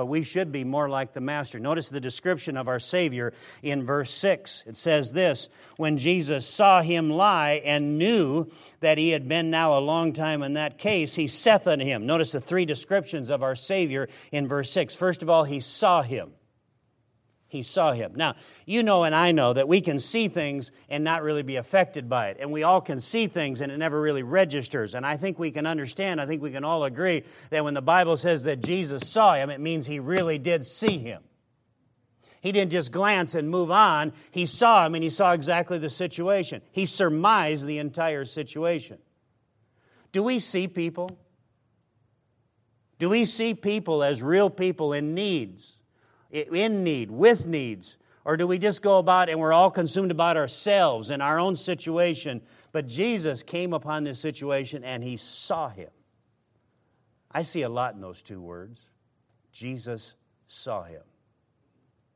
but 0.00 0.06
we 0.06 0.22
should 0.22 0.50
be 0.50 0.64
more 0.64 0.88
like 0.88 1.12
the 1.12 1.20
Master. 1.20 1.60
Notice 1.60 1.90
the 1.90 2.00
description 2.00 2.56
of 2.56 2.68
our 2.68 2.80
Savior 2.80 3.34
in 3.62 3.84
verse 3.84 4.08
6. 4.08 4.64
It 4.66 4.74
says 4.74 5.12
this 5.12 5.50
When 5.76 5.98
Jesus 5.98 6.48
saw 6.48 6.80
him 6.80 7.10
lie 7.10 7.60
and 7.66 7.98
knew 7.98 8.50
that 8.80 8.96
he 8.96 9.10
had 9.10 9.28
been 9.28 9.50
now 9.50 9.76
a 9.76 9.80
long 9.80 10.14
time 10.14 10.42
in 10.42 10.54
that 10.54 10.78
case, 10.78 11.16
he 11.16 11.26
saith 11.26 11.66
unto 11.66 11.84
him. 11.84 12.06
Notice 12.06 12.32
the 12.32 12.40
three 12.40 12.64
descriptions 12.64 13.28
of 13.28 13.42
our 13.42 13.54
Savior 13.54 14.08
in 14.32 14.48
verse 14.48 14.70
6. 14.70 14.94
First 14.94 15.20
of 15.20 15.28
all, 15.28 15.44
he 15.44 15.60
saw 15.60 16.00
him 16.00 16.32
he 17.50 17.62
saw 17.64 17.90
him. 17.90 18.12
Now, 18.14 18.36
you 18.64 18.84
know 18.84 19.02
and 19.02 19.12
I 19.12 19.32
know 19.32 19.52
that 19.52 19.66
we 19.66 19.80
can 19.80 19.98
see 19.98 20.28
things 20.28 20.70
and 20.88 21.02
not 21.02 21.24
really 21.24 21.42
be 21.42 21.56
affected 21.56 22.08
by 22.08 22.28
it. 22.28 22.36
And 22.38 22.52
we 22.52 22.62
all 22.62 22.80
can 22.80 23.00
see 23.00 23.26
things 23.26 23.60
and 23.60 23.72
it 23.72 23.76
never 23.76 24.00
really 24.00 24.22
registers. 24.22 24.94
And 24.94 25.04
I 25.04 25.16
think 25.16 25.36
we 25.36 25.50
can 25.50 25.66
understand, 25.66 26.20
I 26.20 26.26
think 26.26 26.42
we 26.42 26.52
can 26.52 26.64
all 26.64 26.84
agree 26.84 27.24
that 27.50 27.64
when 27.64 27.74
the 27.74 27.82
Bible 27.82 28.16
says 28.16 28.44
that 28.44 28.62
Jesus 28.62 29.08
saw 29.08 29.34
him, 29.34 29.50
it 29.50 29.60
means 29.60 29.84
he 29.84 29.98
really 29.98 30.38
did 30.38 30.64
see 30.64 30.96
him. 30.98 31.24
He 32.40 32.52
didn't 32.52 32.70
just 32.70 32.92
glance 32.92 33.34
and 33.34 33.50
move 33.50 33.72
on. 33.72 34.12
He 34.30 34.46
saw 34.46 34.86
him 34.86 34.94
and 34.94 35.02
he 35.02 35.10
saw 35.10 35.32
exactly 35.32 35.78
the 35.78 35.90
situation. 35.90 36.62
He 36.70 36.86
surmised 36.86 37.66
the 37.66 37.78
entire 37.78 38.24
situation. 38.24 38.98
Do 40.12 40.22
we 40.22 40.38
see 40.38 40.68
people? 40.68 41.18
Do 43.00 43.08
we 43.08 43.24
see 43.24 43.54
people 43.54 44.04
as 44.04 44.22
real 44.22 44.50
people 44.50 44.92
in 44.92 45.16
needs? 45.16 45.79
In 46.30 46.84
need, 46.84 47.10
with 47.10 47.46
needs? 47.46 47.98
Or 48.24 48.36
do 48.36 48.46
we 48.46 48.58
just 48.58 48.82
go 48.82 48.98
about 48.98 49.28
and 49.28 49.40
we're 49.40 49.52
all 49.52 49.70
consumed 49.70 50.10
about 50.10 50.36
ourselves 50.36 51.10
and 51.10 51.22
our 51.22 51.38
own 51.38 51.56
situation? 51.56 52.42
But 52.72 52.86
Jesus 52.86 53.42
came 53.42 53.72
upon 53.72 54.04
this 54.04 54.20
situation 54.20 54.84
and 54.84 55.02
he 55.02 55.16
saw 55.16 55.68
him. 55.68 55.88
I 57.30 57.42
see 57.42 57.62
a 57.62 57.68
lot 57.68 57.94
in 57.94 58.00
those 58.00 58.22
two 58.22 58.40
words. 58.40 58.90
Jesus 59.52 60.16
saw 60.46 60.82
him. 60.82 61.02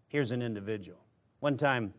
Here's 0.08 0.30
an 0.30 0.42
individual. 0.42 0.98
One 1.40 1.56
time, 1.56 1.94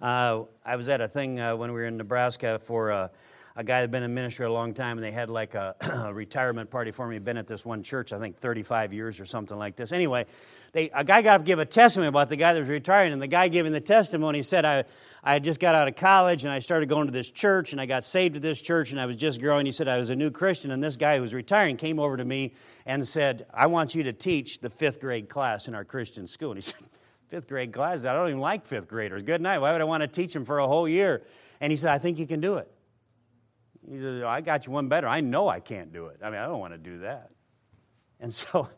uh, 0.00 0.44
I 0.64 0.76
was 0.76 0.88
at 0.88 1.00
a 1.00 1.08
thing 1.08 1.40
uh, 1.40 1.56
when 1.56 1.72
we 1.72 1.80
were 1.80 1.86
in 1.86 1.96
Nebraska 1.96 2.58
for 2.58 2.92
uh, 2.92 3.08
a 3.56 3.64
guy 3.64 3.76
that 3.76 3.82
had 3.82 3.90
been 3.90 4.02
in 4.02 4.12
ministry 4.12 4.44
a 4.44 4.52
long 4.52 4.74
time, 4.74 4.98
and 4.98 5.04
they 5.04 5.10
had 5.10 5.30
like 5.30 5.54
a, 5.54 5.74
a 6.06 6.12
retirement 6.12 6.70
party 6.70 6.90
for 6.90 7.06
me. 7.08 7.18
Been 7.18 7.38
at 7.38 7.46
this 7.46 7.64
one 7.64 7.82
church, 7.82 8.12
I 8.12 8.18
think, 8.18 8.36
35 8.36 8.92
years 8.92 9.20
or 9.20 9.24
something 9.24 9.56
like 9.56 9.76
this. 9.76 9.92
Anyway, 9.92 10.26
they, 10.72 10.90
a 10.90 11.04
guy 11.04 11.22
got 11.22 11.36
up 11.36 11.40
to 11.42 11.46
give 11.46 11.58
a 11.58 11.64
testimony 11.64 12.08
about 12.08 12.28
the 12.28 12.36
guy 12.36 12.52
that 12.52 12.60
was 12.60 12.68
retiring, 12.68 13.12
and 13.12 13.22
the 13.22 13.26
guy 13.26 13.48
giving 13.48 13.72
the 13.72 13.80
testimony 13.80 14.42
said, 14.42 14.64
I, 14.64 14.84
I 15.22 15.38
just 15.38 15.60
got 15.60 15.74
out 15.74 15.88
of 15.88 15.96
college 15.96 16.44
and 16.44 16.52
I 16.52 16.60
started 16.60 16.88
going 16.88 17.06
to 17.06 17.12
this 17.12 17.30
church 17.30 17.72
and 17.72 17.80
I 17.80 17.86
got 17.86 18.04
saved 18.04 18.36
at 18.36 18.42
this 18.42 18.60
church 18.62 18.92
and 18.92 19.00
I 19.00 19.06
was 19.06 19.16
just 19.16 19.40
growing. 19.40 19.66
He 19.66 19.72
said, 19.72 19.88
I 19.88 19.98
was 19.98 20.10
a 20.10 20.16
new 20.16 20.30
Christian, 20.30 20.70
and 20.70 20.82
this 20.82 20.96
guy 20.96 21.16
who 21.16 21.22
was 21.22 21.34
retiring 21.34 21.76
came 21.76 21.98
over 21.98 22.16
to 22.16 22.24
me 22.24 22.54
and 22.84 23.06
said, 23.06 23.46
I 23.52 23.66
want 23.66 23.94
you 23.94 24.04
to 24.04 24.12
teach 24.12 24.60
the 24.60 24.70
fifth 24.70 25.00
grade 25.00 25.28
class 25.28 25.68
in 25.68 25.74
our 25.74 25.84
Christian 25.84 26.26
school. 26.26 26.52
And 26.52 26.58
he 26.58 26.62
said, 26.70 26.76
Fifth 27.28 27.48
grade 27.48 27.72
class? 27.72 28.04
I 28.04 28.14
don't 28.14 28.28
even 28.28 28.40
like 28.40 28.66
fifth 28.66 28.88
graders. 28.88 29.22
Good 29.22 29.40
night. 29.40 29.58
Why 29.58 29.72
would 29.72 29.80
I 29.80 29.84
want 29.84 30.02
to 30.02 30.06
teach 30.06 30.32
them 30.32 30.44
for 30.44 30.58
a 30.58 30.66
whole 30.66 30.86
year? 30.86 31.22
And 31.60 31.72
he 31.72 31.76
said, 31.76 31.92
I 31.92 31.98
think 31.98 32.18
you 32.18 32.26
can 32.26 32.40
do 32.40 32.56
it. 32.56 32.70
He 33.88 33.98
said, 33.98 34.22
I 34.22 34.40
got 34.40 34.66
you 34.66 34.72
one 34.72 34.88
better. 34.88 35.08
I 35.08 35.20
know 35.20 35.48
I 35.48 35.60
can't 35.60 35.92
do 35.92 36.06
it. 36.06 36.20
I 36.22 36.30
mean, 36.30 36.40
I 36.40 36.46
don't 36.46 36.60
want 36.60 36.74
to 36.74 36.78
do 36.78 36.98
that. 36.98 37.30
And 38.20 38.32
so 38.34 38.68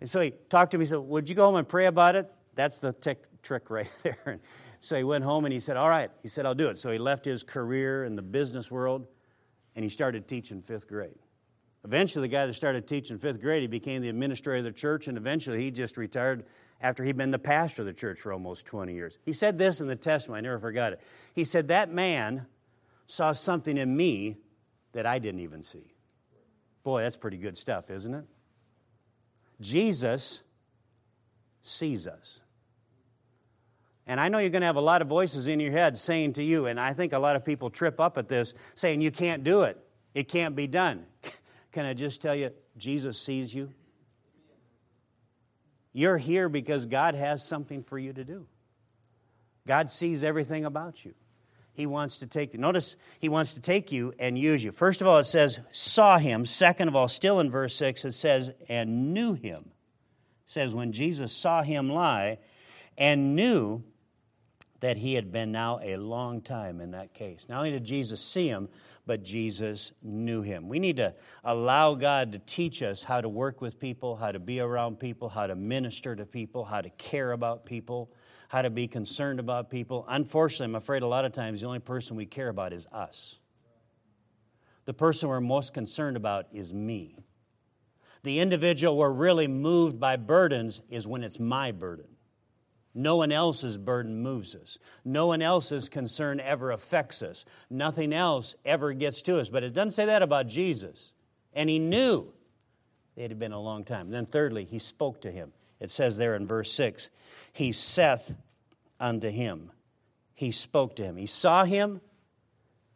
and 0.00 0.10
so 0.10 0.20
he 0.20 0.32
talked 0.48 0.72
to 0.72 0.78
me. 0.78 0.84
He 0.84 0.88
said, 0.88 0.98
Would 0.98 1.28
you 1.28 1.34
go 1.34 1.46
home 1.46 1.56
and 1.56 1.68
pray 1.68 1.86
about 1.86 2.16
it? 2.16 2.30
That's 2.54 2.78
the 2.78 2.92
tick, 2.92 3.24
trick 3.42 3.70
right 3.70 3.90
there. 4.02 4.18
And 4.26 4.40
so 4.80 4.96
he 4.96 5.04
went 5.04 5.24
home 5.24 5.44
and 5.44 5.52
he 5.52 5.60
said, 5.60 5.76
All 5.76 5.88
right. 5.88 6.10
He 6.22 6.28
said, 6.28 6.46
I'll 6.46 6.54
do 6.54 6.68
it. 6.68 6.78
So 6.78 6.90
he 6.90 6.98
left 6.98 7.24
his 7.24 7.42
career 7.42 8.04
in 8.04 8.16
the 8.16 8.22
business 8.22 8.70
world 8.70 9.06
and 9.74 9.84
he 9.84 9.90
started 9.90 10.26
teaching 10.26 10.62
fifth 10.62 10.88
grade. 10.88 11.18
Eventually, 11.84 12.26
the 12.26 12.32
guy 12.32 12.46
that 12.46 12.54
started 12.54 12.88
teaching 12.88 13.16
fifth 13.16 13.40
grade, 13.40 13.62
he 13.62 13.68
became 13.68 14.02
the 14.02 14.08
administrator 14.08 14.58
of 14.58 14.64
the 14.64 14.72
church, 14.72 15.06
and 15.06 15.16
eventually 15.16 15.62
he 15.62 15.70
just 15.70 15.96
retired 15.96 16.44
after 16.80 17.04
he'd 17.04 17.16
been 17.16 17.30
the 17.30 17.38
pastor 17.38 17.82
of 17.82 17.86
the 17.86 17.94
church 17.94 18.18
for 18.18 18.32
almost 18.32 18.66
20 18.66 18.92
years. 18.92 19.20
He 19.24 19.32
said 19.32 19.56
this 19.56 19.80
in 19.80 19.86
the 19.86 19.94
testimony, 19.94 20.38
I 20.38 20.40
never 20.40 20.58
forgot 20.58 20.94
it. 20.94 21.00
He 21.32 21.44
said, 21.44 21.68
That 21.68 21.92
man 21.92 22.46
saw 23.06 23.30
something 23.30 23.78
in 23.78 23.96
me 23.96 24.36
that 24.92 25.06
I 25.06 25.20
didn't 25.20 25.42
even 25.42 25.62
see. 25.62 25.94
Boy, 26.82 27.02
that's 27.02 27.16
pretty 27.16 27.38
good 27.38 27.56
stuff, 27.56 27.88
isn't 27.88 28.14
it? 28.14 28.24
Jesus 29.60 30.42
sees 31.62 32.06
us. 32.06 32.40
And 34.06 34.20
I 34.20 34.28
know 34.28 34.38
you're 34.38 34.50
going 34.50 34.60
to 34.60 34.66
have 34.66 34.76
a 34.76 34.80
lot 34.80 35.02
of 35.02 35.08
voices 35.08 35.48
in 35.48 35.58
your 35.58 35.72
head 35.72 35.98
saying 35.98 36.34
to 36.34 36.42
you, 36.42 36.66
and 36.66 36.78
I 36.78 36.92
think 36.92 37.12
a 37.12 37.18
lot 37.18 37.34
of 37.34 37.44
people 37.44 37.70
trip 37.70 37.98
up 37.98 38.16
at 38.18 38.28
this, 38.28 38.54
saying, 38.74 39.00
You 39.00 39.10
can't 39.10 39.42
do 39.42 39.62
it. 39.62 39.78
It 40.14 40.28
can't 40.28 40.54
be 40.54 40.66
done. 40.66 41.06
Can 41.72 41.84
I 41.84 41.92
just 41.92 42.22
tell 42.22 42.34
you, 42.34 42.50
Jesus 42.76 43.18
sees 43.18 43.52
you? 43.52 43.72
You're 45.92 46.18
here 46.18 46.48
because 46.48 46.86
God 46.86 47.14
has 47.14 47.46
something 47.46 47.82
for 47.82 47.98
you 47.98 48.12
to 48.12 48.24
do. 48.24 48.46
God 49.66 49.90
sees 49.90 50.22
everything 50.22 50.64
about 50.64 51.04
you. 51.04 51.14
He 51.76 51.86
wants 51.86 52.20
to 52.20 52.26
take 52.26 52.54
you. 52.54 52.58
Notice 52.58 52.96
he 53.20 53.28
wants 53.28 53.54
to 53.54 53.60
take 53.60 53.92
you 53.92 54.12
and 54.18 54.38
use 54.38 54.64
you. 54.64 54.72
First 54.72 55.00
of 55.00 55.06
all, 55.06 55.18
it 55.18 55.24
says, 55.24 55.60
saw 55.72 56.18
him. 56.18 56.46
Second 56.46 56.88
of 56.88 56.96
all, 56.96 57.08
still 57.08 57.40
in 57.40 57.50
verse 57.50 57.74
6, 57.76 58.04
it 58.04 58.12
says, 58.12 58.52
and 58.68 59.12
knew 59.12 59.34
him. 59.34 59.64
It 60.46 60.50
says, 60.50 60.74
when 60.74 60.92
Jesus 60.92 61.32
saw 61.32 61.62
him 61.62 61.90
lie 61.90 62.38
and 62.96 63.36
knew 63.36 63.82
that 64.80 64.96
he 64.96 65.14
had 65.14 65.32
been 65.32 65.52
now 65.52 65.78
a 65.82 65.96
long 65.96 66.40
time 66.40 66.80
in 66.80 66.92
that 66.92 67.14
case. 67.14 67.46
Not 67.48 67.58
only 67.58 67.70
did 67.70 67.84
Jesus 67.84 68.22
see 68.22 68.48
him, 68.48 68.68
but 69.06 69.22
Jesus 69.22 69.92
knew 70.02 70.42
him. 70.42 70.68
We 70.68 70.78
need 70.78 70.96
to 70.96 71.14
allow 71.44 71.94
God 71.94 72.32
to 72.32 72.38
teach 72.38 72.82
us 72.82 73.02
how 73.02 73.20
to 73.20 73.28
work 73.28 73.60
with 73.60 73.78
people, 73.78 74.16
how 74.16 74.32
to 74.32 74.38
be 74.38 74.60
around 74.60 74.98
people, 74.98 75.28
how 75.28 75.46
to 75.46 75.54
minister 75.54 76.14
to 76.14 76.26
people, 76.26 76.64
how 76.64 76.80
to 76.80 76.90
care 76.90 77.32
about 77.32 77.64
people 77.64 78.10
how 78.48 78.62
to 78.62 78.70
be 78.70 78.88
concerned 78.88 79.40
about 79.40 79.70
people. 79.70 80.04
Unfortunately, 80.08 80.66
I'm 80.66 80.74
afraid 80.74 81.02
a 81.02 81.06
lot 81.06 81.24
of 81.24 81.32
times 81.32 81.60
the 81.60 81.66
only 81.66 81.78
person 81.78 82.16
we 82.16 82.26
care 82.26 82.48
about 82.48 82.72
is 82.72 82.86
us. 82.92 83.38
The 84.84 84.94
person 84.94 85.28
we're 85.28 85.40
most 85.40 85.74
concerned 85.74 86.16
about 86.16 86.46
is 86.52 86.72
me. 86.72 87.18
The 88.22 88.40
individual 88.40 88.96
we're 88.96 89.12
really 89.12 89.48
moved 89.48 90.00
by 90.00 90.16
burdens 90.16 90.80
is 90.88 91.06
when 91.06 91.22
it's 91.22 91.38
my 91.38 91.72
burden. 91.72 92.06
No 92.94 93.16
one 93.16 93.30
else's 93.30 93.76
burden 93.76 94.22
moves 94.22 94.54
us. 94.54 94.78
No 95.04 95.26
one 95.26 95.42
else's 95.42 95.90
concern 95.90 96.40
ever 96.40 96.70
affects 96.70 97.22
us. 97.22 97.44
Nothing 97.68 98.12
else 98.12 98.54
ever 98.64 98.94
gets 98.94 99.20
to 99.22 99.38
us. 99.38 99.50
But 99.50 99.64
it 99.64 99.74
doesn't 99.74 99.90
say 99.90 100.06
that 100.06 100.22
about 100.22 100.46
Jesus. 100.46 101.12
And 101.52 101.68
he 101.68 101.78
knew 101.78 102.32
it 103.14 103.30
had 103.30 103.38
been 103.38 103.52
a 103.52 103.60
long 103.60 103.84
time. 103.84 104.10
Then, 104.10 104.24
thirdly, 104.24 104.64
he 104.64 104.78
spoke 104.78 105.20
to 105.22 105.30
him. 105.30 105.52
It 105.80 105.90
says 105.90 106.16
there 106.16 106.34
in 106.34 106.46
verse 106.46 106.72
6 106.72 107.10
He 107.52 107.72
saith 107.72 108.36
unto 108.98 109.28
him. 109.28 109.70
He 110.34 110.50
spoke 110.50 110.96
to 110.96 111.02
him. 111.02 111.16
He 111.16 111.26
saw 111.26 111.64
him, 111.64 112.00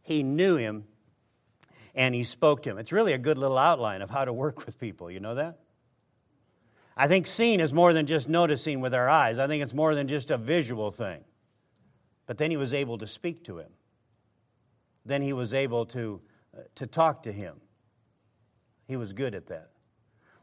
he 0.03 0.23
knew 0.23 0.57
him, 0.57 0.85
and 1.95 2.15
he 2.15 2.25
spoke 2.25 2.63
to 2.65 2.71
him. 2.71 2.79
It's 2.79 2.93
really 2.93 3.13
a 3.13 3.19
good 3.19 3.39
little 3.39 3.59
outline 3.59 4.03
of 4.03 4.11
how 4.11 4.25
to 4.25 4.33
work 4.33 4.67
with 4.67 4.79
people. 4.79 5.11
You 5.11 5.21
know 5.21 5.35
that? 5.35 5.59
I 6.97 7.09
think 7.09 7.27
seeing 7.27 7.61
is 7.61 7.73
more 7.73 7.93
than 7.93 8.05
just 8.05 8.29
noticing 8.29 8.81
with 8.81 8.93
our 8.93 9.09
eyes, 9.09 9.39
I 9.39 9.47
think 9.47 9.63
it's 9.63 9.73
more 9.73 9.95
than 9.95 10.07
just 10.07 10.31
a 10.31 10.37
visual 10.37 10.91
thing. 10.91 11.25
But 12.27 12.39
then 12.39 12.51
he 12.51 12.57
was 12.57 12.75
able 12.75 12.99
to 12.99 13.07
speak 13.07 13.43
to 13.45 13.59
him. 13.59 13.71
Then 15.07 15.23
he 15.23 15.33
was 15.33 15.55
able 15.55 15.87
to, 15.87 16.21
uh, 16.57 16.63
to 16.75 16.87
talk 16.87 17.23
to 17.23 17.33
him. 17.33 17.61
He 18.87 18.97
was 18.97 19.13
good 19.13 19.35
at 19.35 19.47
that. 19.47 19.71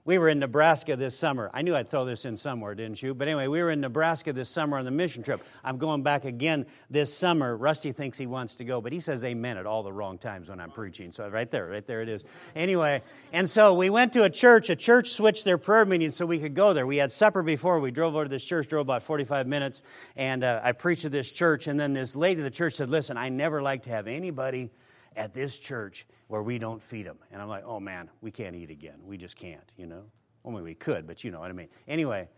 We 0.08 0.20
were 0.20 0.30
in 0.30 0.40
Nebraska 0.40 0.96
this 0.96 1.20
summer. 1.20 1.52
I 1.54 1.64
knew 1.64 1.76
I'd 1.76 1.90
throw 1.90 2.06
this 2.06 2.24
in 2.24 2.38
somewhere, 2.38 2.74
didn't 2.76 3.04
you? 3.04 3.14
But 3.14 3.28
anyway, 3.28 3.48
we 3.48 3.62
were 3.62 3.72
in 3.72 3.82
Nebraska 3.82 4.32
this 4.32 4.48
summer 4.48 4.78
on 4.78 4.86
the 4.86 4.92
mission 4.92 5.22
trip. 5.22 5.44
I'm 5.66 5.78
going 5.78 6.02
back 6.02 6.24
again 6.24 6.66
this 6.90 7.14
summer. 7.14 7.58
Rusty 7.58 7.92
thinks 7.92 8.18
he 8.18 8.26
wants 8.26 8.56
to 8.56 8.64
go, 8.64 8.80
but 8.80 8.94
he 8.94 9.02
says 9.02 9.26
amen 9.26 9.58
at 9.58 9.66
all 9.66 9.84
the 9.84 9.92
wrong 9.92 10.18
times 10.18 10.50
when 10.50 10.62
I'm 10.62 10.72
preaching. 10.72 11.12
So 11.12 11.28
right 11.28 11.52
there, 11.52 11.68
right 11.68 11.86
there 11.86 12.00
it 12.00 12.08
is. 12.08 12.24
Anyway, 12.56 13.02
and 13.34 13.50
so 13.50 13.74
we 13.74 13.90
went 13.90 14.14
to 14.14 14.24
a 14.24 14.30
church. 14.30 14.70
A 14.70 14.78
church 14.78 15.10
switched 15.10 15.44
their 15.44 15.58
prayer 15.58 15.86
meeting 15.86 16.12
so 16.12 16.26
we 16.26 16.40
could 16.40 16.54
go 16.54 16.72
there. 16.72 16.88
We 16.88 16.96
had 16.96 17.12
supper 17.12 17.44
before. 17.44 17.82
We 17.82 17.92
drove 17.92 18.16
over 18.16 18.24
to 18.24 18.30
this 18.30 18.46
church, 18.46 18.70
drove 18.70 18.84
about 18.84 19.04
45 19.04 19.46
minutes, 19.46 19.82
and 20.16 20.42
uh, 20.42 20.62
I 20.64 20.72
preached 20.72 21.04
at 21.04 21.12
this 21.12 21.34
church. 21.34 21.68
And 21.68 21.78
then 21.78 21.92
this 21.92 22.16
lady 22.16 22.40
of 22.40 22.46
the 22.46 22.50
church 22.50 22.76
said, 22.76 22.90
Listen, 22.90 23.18
I 23.18 23.28
never 23.28 23.62
like 23.62 23.84
to 23.84 23.90
have 23.90 24.08
anybody 24.08 24.70
at 25.18 25.34
this 25.34 25.60
church 25.60 26.06
where 26.28 26.44
we 26.44 26.60
don't 26.60 26.82
feed 26.82 27.06
them. 27.06 27.18
And 27.32 27.42
I'm 27.42 27.50
like, 27.50 27.64
oh 27.66 27.80
man, 27.80 28.10
we 28.22 28.32
can't 28.32 28.56
eat 28.56 28.70
again. 28.70 29.00
We 29.04 29.18
just 29.18 29.36
can't, 29.36 29.70
you 29.76 29.88
know? 29.88 30.04
Well, 30.44 30.64
we 30.64 30.76
could, 30.76 31.06
but 31.06 31.24
you 31.24 31.32
know 31.32 31.42
what 31.42 31.50
I 31.50 31.54
mean. 31.54 31.68
Anyway, 31.88 32.30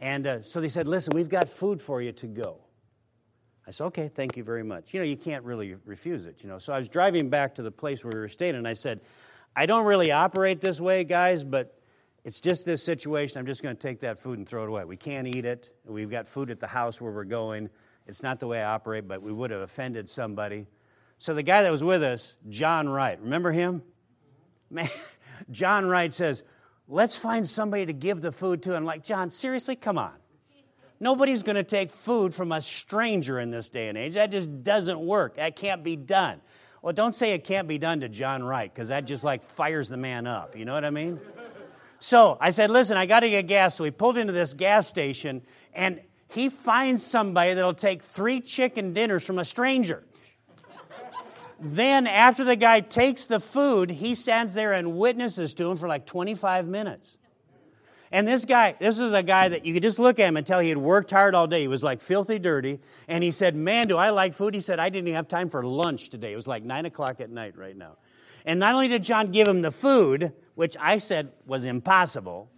and 0.00 0.26
uh, 0.26 0.42
so 0.42 0.60
they 0.60 0.68
said, 0.68 0.86
listen, 0.86 1.14
we've 1.14 1.28
got 1.28 1.48
food 1.50 1.82
for 1.82 2.00
you 2.00 2.12
to 2.12 2.26
go. 2.26 2.60
I 3.66 3.70
said, 3.70 3.84
okay, 3.86 4.08
thank 4.08 4.38
you 4.38 4.44
very 4.44 4.62
much. 4.62 4.94
You 4.94 5.00
know, 5.00 5.04
you 5.04 5.16
can't 5.16 5.44
really 5.44 5.74
refuse 5.84 6.24
it, 6.24 6.42
you 6.42 6.48
know. 6.48 6.56
So 6.56 6.72
I 6.72 6.78
was 6.78 6.88
driving 6.88 7.28
back 7.28 7.56
to 7.56 7.62
the 7.62 7.70
place 7.70 8.02
where 8.02 8.12
we 8.14 8.20
were 8.20 8.28
staying, 8.28 8.54
and 8.54 8.66
I 8.66 8.72
said, 8.72 9.00
I 9.54 9.66
don't 9.66 9.84
really 9.84 10.10
operate 10.10 10.62
this 10.62 10.80
way, 10.80 11.04
guys, 11.04 11.44
but 11.44 11.78
it's 12.24 12.40
just 12.40 12.64
this 12.64 12.82
situation. 12.82 13.38
I'm 13.38 13.46
just 13.46 13.62
going 13.62 13.76
to 13.76 13.80
take 13.80 14.00
that 14.00 14.18
food 14.18 14.38
and 14.38 14.48
throw 14.48 14.62
it 14.62 14.68
away. 14.68 14.84
We 14.84 14.96
can't 14.96 15.26
eat 15.26 15.44
it. 15.44 15.70
We've 15.84 16.10
got 16.10 16.26
food 16.26 16.50
at 16.50 16.60
the 16.60 16.66
house 16.66 17.00
where 17.00 17.12
we're 17.12 17.24
going. 17.24 17.68
It's 18.06 18.22
not 18.22 18.40
the 18.40 18.46
way 18.46 18.62
I 18.62 18.72
operate, 18.72 19.06
but 19.06 19.20
we 19.20 19.32
would 19.32 19.50
have 19.50 19.60
offended 19.60 20.08
somebody. 20.08 20.66
So 21.18 21.34
the 21.34 21.42
guy 21.42 21.62
that 21.62 21.72
was 21.72 21.82
with 21.82 22.02
us, 22.02 22.36
John 22.48 22.88
Wright, 22.88 23.20
remember 23.20 23.50
him? 23.50 23.82
Man, 24.70 24.88
John 25.50 25.86
Wright 25.86 26.12
says, 26.12 26.44
let's 26.86 27.16
find 27.16 27.46
somebody 27.46 27.86
to 27.86 27.92
give 27.92 28.20
the 28.20 28.32
food 28.32 28.62
to. 28.62 28.70
And 28.70 28.78
I'm 28.78 28.84
like, 28.84 29.04
John, 29.04 29.28
seriously, 29.28 29.76
come 29.76 29.98
on. 29.98 30.14
Nobody's 31.00 31.42
going 31.42 31.56
to 31.56 31.64
take 31.64 31.90
food 31.90 32.34
from 32.34 32.50
a 32.50 32.60
stranger 32.60 33.38
in 33.38 33.50
this 33.50 33.68
day 33.68 33.88
and 33.88 33.96
age. 33.96 34.14
That 34.14 34.30
just 34.30 34.64
doesn't 34.64 34.98
work. 34.98 35.36
That 35.36 35.54
can't 35.54 35.84
be 35.84 35.94
done. 35.94 36.40
Well, 36.82 36.92
don't 36.92 37.14
say 37.14 37.34
it 37.34 37.44
can't 37.44 37.68
be 37.68 37.78
done 37.78 38.00
to 38.00 38.08
John 38.08 38.42
Wright, 38.42 38.72
because 38.72 38.88
that 38.88 39.04
just 39.04 39.24
like 39.24 39.42
fires 39.42 39.88
the 39.88 39.96
man 39.96 40.26
up. 40.26 40.56
You 40.56 40.64
know 40.64 40.74
what 40.74 40.84
I 40.84 40.90
mean? 40.90 41.20
So 42.00 42.38
I 42.40 42.50
said, 42.50 42.70
listen, 42.70 42.96
I 42.96 43.06
got 43.06 43.20
to 43.20 43.30
get 43.30 43.46
gas. 43.46 43.76
So 43.76 43.84
we 43.84 43.90
pulled 43.90 44.16
into 44.16 44.32
this 44.32 44.54
gas 44.54 44.86
station, 44.86 45.42
and 45.74 46.00
he 46.28 46.48
finds 46.48 47.04
somebody 47.04 47.54
that'll 47.54 47.74
take 47.74 48.02
three 48.02 48.40
chicken 48.40 48.92
dinners 48.92 49.26
from 49.26 49.38
a 49.38 49.44
stranger. 49.44 50.04
Then, 51.60 52.06
after 52.06 52.44
the 52.44 52.56
guy 52.56 52.80
takes 52.80 53.26
the 53.26 53.40
food, 53.40 53.90
he 53.90 54.14
stands 54.14 54.54
there 54.54 54.72
and 54.72 54.96
witnesses 54.96 55.54
to 55.54 55.70
him 55.70 55.76
for 55.76 55.88
like 55.88 56.06
25 56.06 56.68
minutes. 56.68 57.18
And 58.10 58.26
this 58.26 58.44
guy, 58.44 58.74
this 58.78 58.98
is 59.00 59.12
a 59.12 59.22
guy 59.22 59.48
that 59.48 59.66
you 59.66 59.74
could 59.74 59.82
just 59.82 59.98
look 59.98 60.18
at 60.18 60.28
him 60.28 60.36
and 60.36 60.46
tell 60.46 60.60
he 60.60 60.70
had 60.70 60.78
worked 60.78 61.10
hard 61.10 61.34
all 61.34 61.46
day. 61.46 61.60
He 61.60 61.68
was 61.68 61.82
like 61.82 62.00
filthy 62.00 62.38
dirty. 62.38 62.80
And 63.06 63.22
he 63.22 63.30
said, 63.30 63.54
Man, 63.54 63.86
do 63.86 63.98
I 63.98 64.10
like 64.10 64.34
food? 64.34 64.54
He 64.54 64.60
said, 64.60 64.78
I 64.78 64.88
didn't 64.88 65.08
even 65.08 65.16
have 65.16 65.28
time 65.28 65.50
for 65.50 65.62
lunch 65.64 66.08
today. 66.08 66.32
It 66.32 66.36
was 66.36 66.46
like 66.46 66.62
9 66.62 66.86
o'clock 66.86 67.20
at 67.20 67.30
night 67.30 67.56
right 67.56 67.76
now. 67.76 67.96
And 68.46 68.58
not 68.60 68.74
only 68.74 68.88
did 68.88 69.02
John 69.02 69.30
give 69.30 69.46
him 69.46 69.60
the 69.60 69.72
food, 69.72 70.32
which 70.54 70.76
I 70.80 70.98
said 70.98 71.32
was 71.44 71.64
impossible, 71.66 72.50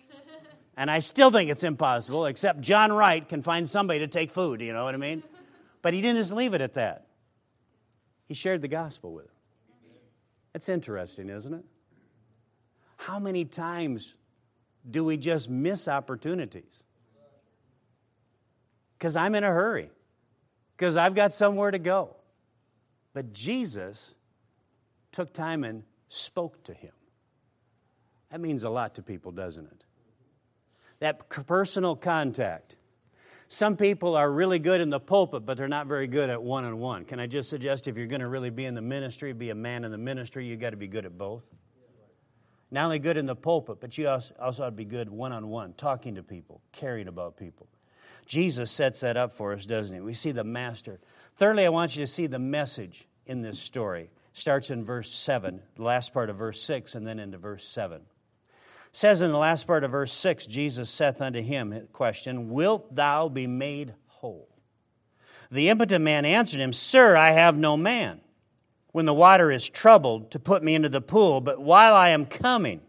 and 0.77 0.91
I 0.91 1.01
still 1.01 1.31
think 1.31 1.51
it's 1.51 1.65
impossible, 1.65 2.27
except 2.27 2.61
John 2.61 2.93
Wright 2.93 3.29
can 3.29 3.43
find 3.43 3.69
somebody 3.69 3.99
to 4.01 4.07
take 4.07 4.31
food, 4.31 4.61
you 4.61 4.73
know 4.73 4.85
what 4.85 4.95
I 4.95 4.99
mean? 4.99 5.23
But 5.83 5.95
he 5.95 6.01
didn't 6.01 6.19
just 6.19 6.33
leave 6.33 6.55
it 6.55 6.61
at 6.61 6.75
that. 6.75 7.07
He 8.31 8.35
shared 8.35 8.63
the 8.63 8.69
gospel 8.69 9.13
with 9.13 9.25
him. 9.25 9.33
That's 10.53 10.69
interesting, 10.69 11.29
isn't 11.29 11.53
it? 11.53 11.65
How 12.97 13.19
many 13.19 13.45
times 13.45 14.17
do 14.89 15.03
we 15.03 15.17
just 15.17 15.51
miss 15.51 15.89
opportunities? 15.89 16.85
Because 18.97 19.17
I'm 19.17 19.35
in 19.35 19.43
a 19.43 19.49
hurry, 19.49 19.91
because 20.77 20.97
I've 20.97 21.17
got 21.17 21.33
somewhere 21.33 21.73
to 21.73 21.81
go. 21.81 22.15
But 23.15 23.33
Jesus 23.33 24.15
took 25.11 25.33
time 25.33 25.65
and 25.65 25.83
spoke 26.07 26.63
to 26.63 26.73
him. 26.73 26.93
That 28.31 28.41
means 28.41 28.63
a 28.63 28.71
lot 28.71 28.95
to 28.95 29.03
people, 29.03 29.33
doesn't 29.33 29.67
it? 29.67 29.85
That 31.01 31.29
personal 31.29 31.97
contact. 31.97 32.77
Some 33.53 33.77
people 33.77 34.15
are 34.15 34.31
really 34.31 34.61
good 34.61 34.81
in 34.81 34.91
the 34.91 35.01
pulpit, 35.01 35.45
but 35.45 35.57
they're 35.57 35.67
not 35.67 35.89
very 35.89 36.07
good 36.07 36.31
at 36.31 36.41
one 36.41 36.65
on 36.65 36.79
one. 36.79 37.05
Can 37.05 37.19
I 37.19 37.27
just 37.27 37.51
suggest 37.51 37.89
if 37.89 37.97
you're 37.97 38.07
going 38.07 38.21
to 38.21 38.29
really 38.29 38.51
be 38.51 38.65
in 38.65 38.77
the 38.77 38.81
ministry, 38.81 39.33
be 39.33 39.51
a 39.51 39.57
man 39.57 39.83
in 39.83 39.91
the 39.91 39.99
ministry, 39.99 40.47
you've 40.47 40.61
got 40.61 40.71
to 40.71 40.77
be 40.77 40.87
good 40.87 41.05
at 41.05 41.19
both? 41.19 41.43
Not 42.71 42.85
only 42.85 43.01
good 43.01 43.17
in 43.17 43.27
the 43.27 43.35
pulpit, 43.35 43.79
but 43.81 43.99
you 43.99 44.09
also, 44.09 44.33
also 44.39 44.63
ought 44.63 44.67
to 44.67 44.77
be 44.77 44.85
good 44.85 45.11
one 45.11 45.33
on 45.33 45.49
one, 45.49 45.73
talking 45.73 46.15
to 46.15 46.23
people, 46.23 46.61
caring 46.71 47.09
about 47.09 47.37
people. 47.37 47.67
Jesus 48.25 48.71
sets 48.71 49.01
that 49.01 49.17
up 49.17 49.33
for 49.33 49.53
us, 49.53 49.67
doesn't 49.67 49.97
he? 49.97 50.01
We 50.01 50.15
see 50.15 50.31
the 50.31 50.45
master. 50.45 51.01
Thirdly, 51.35 51.67
I 51.67 51.71
want 51.71 51.97
you 51.97 52.05
to 52.05 52.07
see 52.07 52.29
the 52.29 52.39
message 52.39 53.09
in 53.27 53.43
this 53.43 53.59
story. 53.59 54.11
Starts 54.33 54.71
in 54.71 54.85
verse 54.85 55.11
7, 55.11 55.61
the 55.75 55.83
last 55.83 56.15
part 56.15 56.31
of 56.31 56.37
verse 56.37 56.63
6, 56.63 56.95
and 56.95 57.05
then 57.05 57.19
into 57.19 57.37
verse 57.37 57.65
7 57.65 58.03
says 58.93 59.23
in 59.23 59.31
the 59.31 59.39
last 59.39 59.67
part 59.67 59.85
of 59.85 59.93
verse 59.93 60.13
6 60.13 60.47
Jesus 60.47 60.91
saith 60.91 61.21
unto 61.21 61.41
him, 61.41 61.89
question, 61.93 62.51
Wilt 62.51 62.95
thou 62.95 63.29
be 63.29 63.47
made 63.47 63.95
whole? 64.07 64.49
The 65.51 65.69
impotent 65.69 66.05
man 66.05 66.25
answered 66.25 66.61
him, 66.61 66.73
Sir, 66.73 67.17
I 67.17 67.33
have 67.33 67.57
no 67.57 67.77
man. 67.77 68.21
When 68.93 69.07
the 69.07 69.15
water 69.15 69.51
is 69.51 69.69
troubled, 69.69 70.33
to 70.33 70.41
put 70.41 70.63
me 70.63 70.75
into 70.75 70.89
the 70.89 71.01
pool, 71.01 71.41
but 71.41 71.61
while 71.61 71.95
I 71.95 72.09
am 72.09 72.27
coming, 72.27 72.81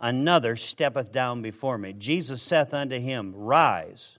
another 0.00 0.56
steppeth 0.56 1.12
down 1.12 1.42
before 1.42 1.76
me. 1.76 1.92
Jesus 1.92 2.42
saith 2.42 2.72
unto 2.72 2.98
him, 2.98 3.34
Rise, 3.34 4.18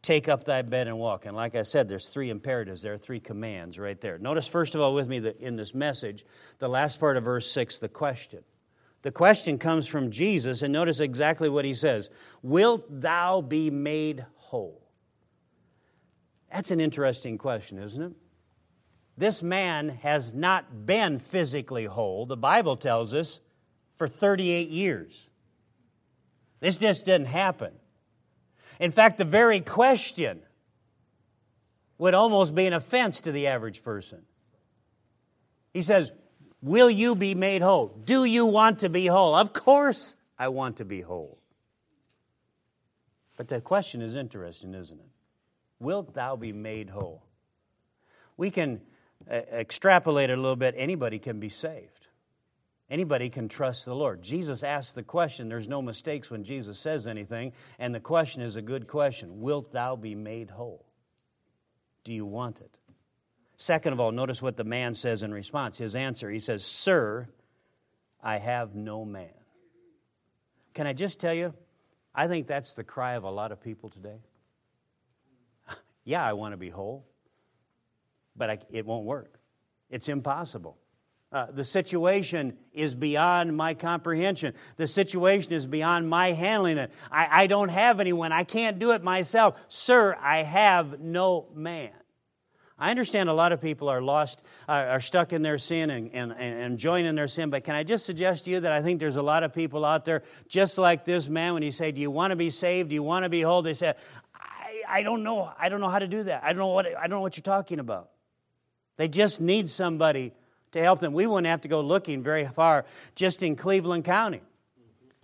take 0.00 0.28
up 0.28 0.44
thy 0.44 0.62
bed 0.62 0.88
and 0.88 0.98
walk. 0.98 1.26
And 1.26 1.36
like 1.36 1.54
I 1.54 1.62
said, 1.62 1.88
there's 1.88 2.08
three 2.08 2.30
imperatives, 2.30 2.80
there 2.80 2.94
are 2.94 2.98
three 2.98 3.20
commands 3.20 3.78
right 3.78 4.00
there. 4.00 4.18
Notice, 4.18 4.48
first 4.48 4.74
of 4.74 4.80
all, 4.80 4.94
with 4.94 5.08
me 5.08 5.18
in 5.40 5.56
this 5.56 5.74
message, 5.74 6.24
the 6.58 6.68
last 6.68 6.98
part 6.98 7.18
of 7.18 7.24
verse 7.24 7.50
6, 7.50 7.78
the 7.78 7.88
question. 7.88 8.42
The 9.06 9.12
question 9.12 9.56
comes 9.56 9.86
from 9.86 10.10
Jesus, 10.10 10.62
and 10.62 10.72
notice 10.72 10.98
exactly 10.98 11.48
what 11.48 11.64
he 11.64 11.74
says 11.74 12.10
Wilt 12.42 12.86
thou 12.88 13.40
be 13.40 13.70
made 13.70 14.26
whole? 14.34 14.82
That's 16.50 16.72
an 16.72 16.80
interesting 16.80 17.38
question, 17.38 17.78
isn't 17.78 18.02
it? 18.02 18.12
This 19.16 19.44
man 19.44 19.90
has 19.90 20.34
not 20.34 20.86
been 20.86 21.20
physically 21.20 21.84
whole, 21.84 22.26
the 22.26 22.36
Bible 22.36 22.74
tells 22.74 23.14
us, 23.14 23.38
for 23.94 24.08
38 24.08 24.70
years. 24.70 25.30
This 26.58 26.76
just 26.76 27.04
didn't 27.04 27.28
happen. 27.28 27.74
In 28.80 28.90
fact, 28.90 29.18
the 29.18 29.24
very 29.24 29.60
question 29.60 30.40
would 31.96 32.14
almost 32.14 32.56
be 32.56 32.66
an 32.66 32.72
offense 32.72 33.20
to 33.20 33.30
the 33.30 33.46
average 33.46 33.84
person. 33.84 34.22
He 35.72 35.82
says, 35.82 36.10
Will 36.62 36.90
you 36.90 37.14
be 37.14 37.34
made 37.34 37.62
whole? 37.62 37.88
Do 38.04 38.24
you 38.24 38.46
want 38.46 38.80
to 38.80 38.88
be 38.88 39.06
whole? 39.06 39.34
Of 39.34 39.52
course, 39.52 40.16
I 40.38 40.48
want 40.48 40.78
to 40.78 40.84
be 40.84 41.00
whole. 41.00 41.38
But 43.36 43.48
the 43.48 43.60
question 43.60 44.00
is 44.00 44.14
interesting, 44.14 44.74
isn't 44.74 44.98
it? 44.98 45.10
Wilt 45.78 46.14
thou 46.14 46.36
be 46.36 46.52
made 46.52 46.90
whole? 46.90 47.22
We 48.36 48.50
can 48.50 48.80
uh, 49.30 49.34
extrapolate 49.52 50.30
a 50.30 50.36
little 50.36 50.56
bit. 50.56 50.74
Anybody 50.76 51.18
can 51.18 51.38
be 51.38 51.48
saved. 51.48 52.08
Anybody 52.88 53.28
can 53.30 53.48
trust 53.48 53.84
the 53.84 53.94
Lord. 53.94 54.22
Jesus 54.22 54.62
asked 54.62 54.94
the 54.94 55.02
question. 55.02 55.48
There's 55.48 55.68
no 55.68 55.82
mistakes 55.82 56.30
when 56.30 56.44
Jesus 56.44 56.78
says 56.78 57.06
anything. 57.06 57.52
And 57.78 57.94
the 57.94 58.00
question 58.00 58.42
is 58.42 58.56
a 58.56 58.62
good 58.62 58.86
question 58.86 59.40
Wilt 59.40 59.72
thou 59.72 59.96
be 59.96 60.14
made 60.14 60.50
whole? 60.50 60.86
Do 62.04 62.12
you 62.12 62.24
want 62.24 62.60
it? 62.60 62.70
Second 63.56 63.94
of 63.94 64.00
all, 64.00 64.12
notice 64.12 64.42
what 64.42 64.56
the 64.56 64.64
man 64.64 64.92
says 64.92 65.22
in 65.22 65.32
response. 65.32 65.78
His 65.78 65.94
answer, 65.94 66.30
he 66.30 66.38
says, 66.38 66.64
Sir, 66.64 67.28
I 68.22 68.38
have 68.38 68.74
no 68.74 69.04
man. 69.04 69.30
Can 70.74 70.86
I 70.86 70.92
just 70.92 71.20
tell 71.20 71.32
you, 71.32 71.54
I 72.14 72.28
think 72.28 72.46
that's 72.46 72.74
the 72.74 72.84
cry 72.84 73.14
of 73.14 73.24
a 73.24 73.30
lot 73.30 73.52
of 73.52 73.60
people 73.60 73.88
today. 73.88 74.18
yeah, 76.04 76.24
I 76.24 76.34
want 76.34 76.52
to 76.52 76.58
be 76.58 76.68
whole, 76.68 77.06
but 78.36 78.50
I, 78.50 78.58
it 78.70 78.84
won't 78.84 79.06
work. 79.06 79.40
It's 79.88 80.08
impossible. 80.08 80.76
Uh, 81.32 81.46
the 81.50 81.64
situation 81.64 82.56
is 82.72 82.94
beyond 82.94 83.56
my 83.56 83.74
comprehension. 83.74 84.54
The 84.76 84.86
situation 84.86 85.54
is 85.54 85.66
beyond 85.66 86.08
my 86.08 86.32
handling 86.32 86.78
it. 86.78 86.92
I, 87.10 87.42
I 87.42 87.46
don't 87.46 87.70
have 87.70 88.00
anyone. 88.00 88.32
I 88.32 88.44
can't 88.44 88.78
do 88.78 88.92
it 88.92 89.02
myself. 89.02 89.64
Sir, 89.68 90.16
I 90.20 90.42
have 90.42 91.00
no 91.00 91.48
man. 91.54 91.90
I 92.78 92.90
understand 92.90 93.30
a 93.30 93.32
lot 93.32 93.52
of 93.52 93.60
people 93.62 93.88
are 93.88 94.02
lost, 94.02 94.42
are 94.68 95.00
stuck 95.00 95.32
in 95.32 95.40
their 95.40 95.56
sin 95.56 95.88
and, 95.88 96.10
and, 96.12 96.32
and 96.32 96.78
joining 96.78 97.14
their 97.14 97.28
sin, 97.28 97.48
but 97.48 97.64
can 97.64 97.74
I 97.74 97.82
just 97.84 98.04
suggest 98.04 98.44
to 98.44 98.50
you 98.50 98.60
that 98.60 98.72
I 98.72 98.82
think 98.82 99.00
there's 99.00 99.16
a 99.16 99.22
lot 99.22 99.42
of 99.44 99.54
people 99.54 99.84
out 99.84 100.04
there 100.04 100.22
just 100.46 100.76
like 100.76 101.06
this 101.06 101.28
man 101.30 101.54
when 101.54 101.62
he 101.62 101.70
said, 101.70 101.94
Do 101.94 102.02
you 102.02 102.10
want 102.10 102.32
to 102.32 102.36
be 102.36 102.50
saved? 102.50 102.90
Do 102.90 102.94
you 102.94 103.02
want 103.02 103.24
to 103.24 103.30
be 103.30 103.40
whole? 103.40 103.62
They 103.62 103.72
said, 103.72 103.96
I, 104.34 104.82
I 104.86 105.02
don't 105.02 105.22
know. 105.22 105.50
I 105.58 105.70
don't 105.70 105.80
know 105.80 105.88
how 105.88 106.00
to 106.00 106.06
do 106.06 106.24
that. 106.24 106.44
I 106.44 106.48
don't 106.48 106.58
know 106.58 106.68
what 106.68 106.86
I 106.86 107.02
don't 107.02 107.10
know 107.10 107.22
what 107.22 107.38
you're 107.38 107.42
talking 107.42 107.78
about. 107.78 108.10
They 108.98 109.08
just 109.08 109.40
need 109.40 109.70
somebody 109.70 110.32
to 110.72 110.82
help 110.82 111.00
them. 111.00 111.14
We 111.14 111.26
wouldn't 111.26 111.46
have 111.46 111.62
to 111.62 111.68
go 111.68 111.80
looking 111.80 112.22
very 112.22 112.44
far 112.44 112.84
just 113.14 113.42
in 113.42 113.56
Cleveland 113.56 114.04
County 114.04 114.42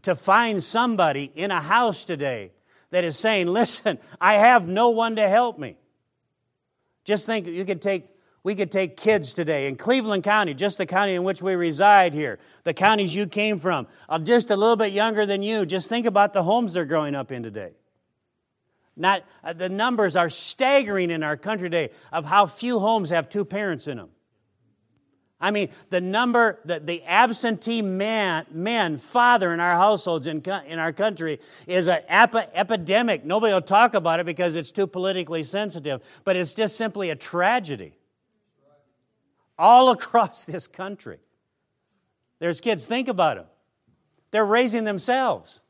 to 0.03 0.15
find 0.15 0.63
somebody 0.63 1.31
in 1.35 1.51
a 1.51 1.61
house 1.61 2.07
today 2.07 2.53
that 2.93 3.05
is 3.05 3.19
saying, 3.19 3.47
Listen, 3.49 3.99
I 4.23 4.35
have 4.35 4.67
no 4.67 4.89
one 4.89 5.17
to 5.17 5.29
help 5.29 5.59
me. 5.59 5.77
Just 7.05 7.27
think 7.27 7.47
you 7.47 7.65
could 7.65 7.83
take 7.83 8.05
we 8.45 8.57
could 8.57 8.73
take 8.73 8.97
kids 8.97 9.35
today 9.35 9.69
in 9.69 9.77
Cleveland 9.77 10.25
County, 10.25 10.53
just 10.53 10.77
the 10.77 10.87
county 10.87 11.15
in 11.15 11.23
which 11.23 11.43
we 11.43 11.55
reside 11.55 12.13
here, 12.13 12.41
the 12.65 12.75
counties 12.75 13.15
you 13.15 13.29
came 13.29 13.59
from, 13.59 13.87
uh, 14.09 14.19
just 14.19 14.51
a 14.51 14.57
little 14.57 14.75
bit 14.75 14.93
younger 14.93 15.25
than 15.27 15.43
you. 15.43 15.65
Just 15.65 15.89
think 15.89 16.07
about 16.07 16.33
the 16.33 16.43
homes 16.43 16.75
they're 16.75 16.85
growing 16.85 17.15
up 17.15 17.31
in 17.31 17.45
today. 17.45 17.71
Not, 18.97 19.25
uh, 19.45 19.53
the 19.53 19.69
numbers 19.69 20.17
are 20.17 20.29
staggering 20.29 21.11
in 21.11 21.23
our 21.23 21.37
country 21.37 21.71
today 21.71 21.95
of 22.13 22.25
how 22.25 22.47
few 22.47 22.81
homes 22.81 23.11
have 23.11 23.29
two 23.29 23.45
parents 23.45 23.87
in 23.87 23.99
them. 23.99 24.11
I 25.43 25.51
mean, 25.51 25.71
the 25.91 26.01
number, 26.01 26.61
the, 26.65 26.79
the 26.79 27.03
absentee 27.03 27.83
man, 27.83 28.47
men, 28.53 28.97
father 28.97 29.53
in 29.53 29.59
our 29.59 29.77
households 29.77 30.29
in, 30.29 30.41
in 30.69 30.79
our 30.79 30.93
country 30.93 31.41
is 31.67 31.89
an 31.89 31.99
epi- 32.07 32.47
epidemic. 32.55 33.25
Nobody 33.25 33.53
will 33.53 33.61
talk 33.61 33.95
about 33.95 34.21
it 34.21 34.27
because 34.27 34.55
it's 34.55 34.71
too 34.71 34.87
politically 34.87 35.43
sensitive, 35.43 36.01
but 36.23 36.37
it's 36.37 36.55
just 36.55 36.77
simply 36.77 37.11
a 37.11 37.17
tragedy. 37.17 37.99
All 39.59 39.91
across 39.91 40.47
this 40.47 40.69
country. 40.69 41.19
There's 42.39 42.61
kids, 42.61 42.87
think 42.87 43.09
about 43.09 43.37
them. 43.37 43.47
They're 44.31 44.47
raising 44.47 44.85
themselves. 44.85 45.61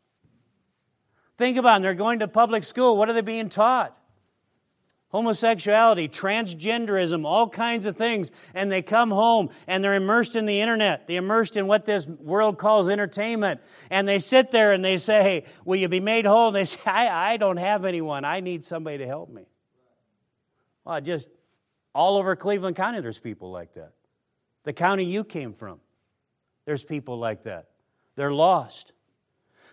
Think 1.39 1.57
about 1.57 1.77
them. 1.77 1.83
They're 1.83 1.95
going 1.95 2.19
to 2.19 2.29
public 2.29 2.63
school. 2.65 2.99
What 2.99 3.09
are 3.09 3.15
they 3.15 3.23
being 3.23 3.49
taught? 3.49 3.97
Homosexuality, 5.13 6.09
transgenderism, 6.09 7.25
all 7.25 7.49
kinds 7.49 7.87
of 7.87 7.97
things, 7.97 8.33
and 8.55 8.73
they 8.73 8.83
come 8.83 9.11
home 9.11 9.51
and 9.67 9.85
they're 9.85 9.95
immersed 9.95 10.35
in 10.35 10.47
the 10.47 10.61
internet. 10.61 11.07
They're 11.07 11.19
immersed 11.19 11.57
in 11.57 11.67
what 11.67 11.85
this 11.85 12.07
world 12.07 12.59
calls 12.59 12.89
entertainment. 12.89 13.61
And 13.91 14.09
they 14.09 14.19
sit 14.19 14.51
there 14.51 14.73
and 14.73 14.85
they 14.85 14.97
say, 14.97 15.45
Will 15.65 15.77
you 15.77 15.89
be 15.89 16.01
made 16.01 16.27
whole? 16.27 16.49
And 16.49 16.57
they 16.57 16.65
say, 16.65 16.81
I, 16.91 17.33
I 17.33 17.37
don't 17.37 17.59
have 17.59 17.85
anyone. 17.85 18.25
I 18.25 18.41
need 18.41 18.65
somebody 18.65 18.99
to 18.99 19.07
help 19.07 19.29
me. 19.29 19.47
Well, 20.85 21.01
just 21.01 21.31
all 21.95 22.17
over 22.17 22.35
Cleveland 22.35 22.77
County, 22.77 23.01
there's 23.01 23.19
people 23.19 23.51
like 23.51 23.75
that. 23.75 23.93
The 24.65 24.73
county 24.73 25.05
you 25.05 25.25
came 25.25 25.53
from, 25.53 25.81
there's 26.65 26.85
people 26.85 27.19
like 27.19 27.45
that. 27.45 27.69
They're 28.17 28.33
lost. 28.33 28.93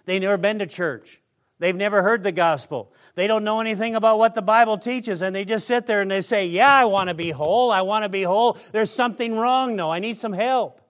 They've 0.06 0.21
never 0.21 0.38
been 0.38 0.60
to 0.60 0.67
church. 0.67 1.21
They've 1.60 1.76
never 1.76 2.02
heard 2.02 2.24
the 2.24 2.32
gospel. 2.32 2.93
They 3.15 3.28
don't 3.28 3.43
know 3.43 3.60
anything 3.60 3.95
about 3.95 4.17
what 4.17 4.34
the 4.34 4.41
Bible 4.41 4.78
teaches, 4.78 5.22
and 5.22 5.36
they 5.36 5.43
just 5.43 5.67
sit 5.67 5.86
there 5.86 6.00
and 6.02 6.10
they 6.10 6.22
say, 6.22 6.48
Yeah, 6.48 6.72
I 6.72 6.86
want 6.86 7.10
to 7.10 7.13
be 7.13 7.32
whole. 7.32 7.69
I 7.69 7.82
want 7.82 8.04
to 8.04 8.10
be 8.10 8.24
whole. 8.24 8.58
There's 8.72 8.91
something 8.91 9.36
wrong, 9.36 9.76
though. 9.76 9.91
I 9.91 10.00
need 10.00 10.17
some 10.17 10.32
help. 10.32 10.82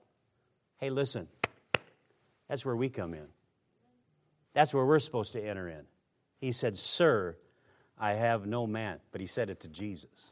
Hey, 0.78 0.92
listen, 0.92 1.28
that's 2.48 2.64
where 2.64 2.76
we 2.76 2.88
come 2.90 3.16
in. 3.16 3.28
That's 4.54 4.74
where 4.74 4.86
we're 4.86 5.00
supposed 5.00 5.34
to 5.34 5.42
enter 5.42 5.68
in. 5.68 5.82
He 6.38 6.52
said, 6.52 6.78
Sir, 6.78 7.36
I 7.98 8.14
have 8.14 8.46
no 8.46 8.68
man. 8.68 9.00
But 9.12 9.22
he 9.22 9.28
said 9.28 9.50
it 9.50 9.62
to 9.62 9.68
Jesus. 9.68 10.32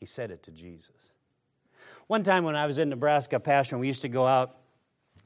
He 0.00 0.06
said 0.06 0.30
it 0.30 0.42
to 0.44 0.50
Jesus. 0.50 1.12
One 2.06 2.22
time 2.22 2.44
when 2.44 2.56
I 2.56 2.66
was 2.66 2.78
in 2.78 2.88
Nebraska 2.88 3.38
pastoring, 3.38 3.80
we 3.80 3.86
used 3.86 4.02
to 4.02 4.08
go 4.08 4.26
out 4.26 4.56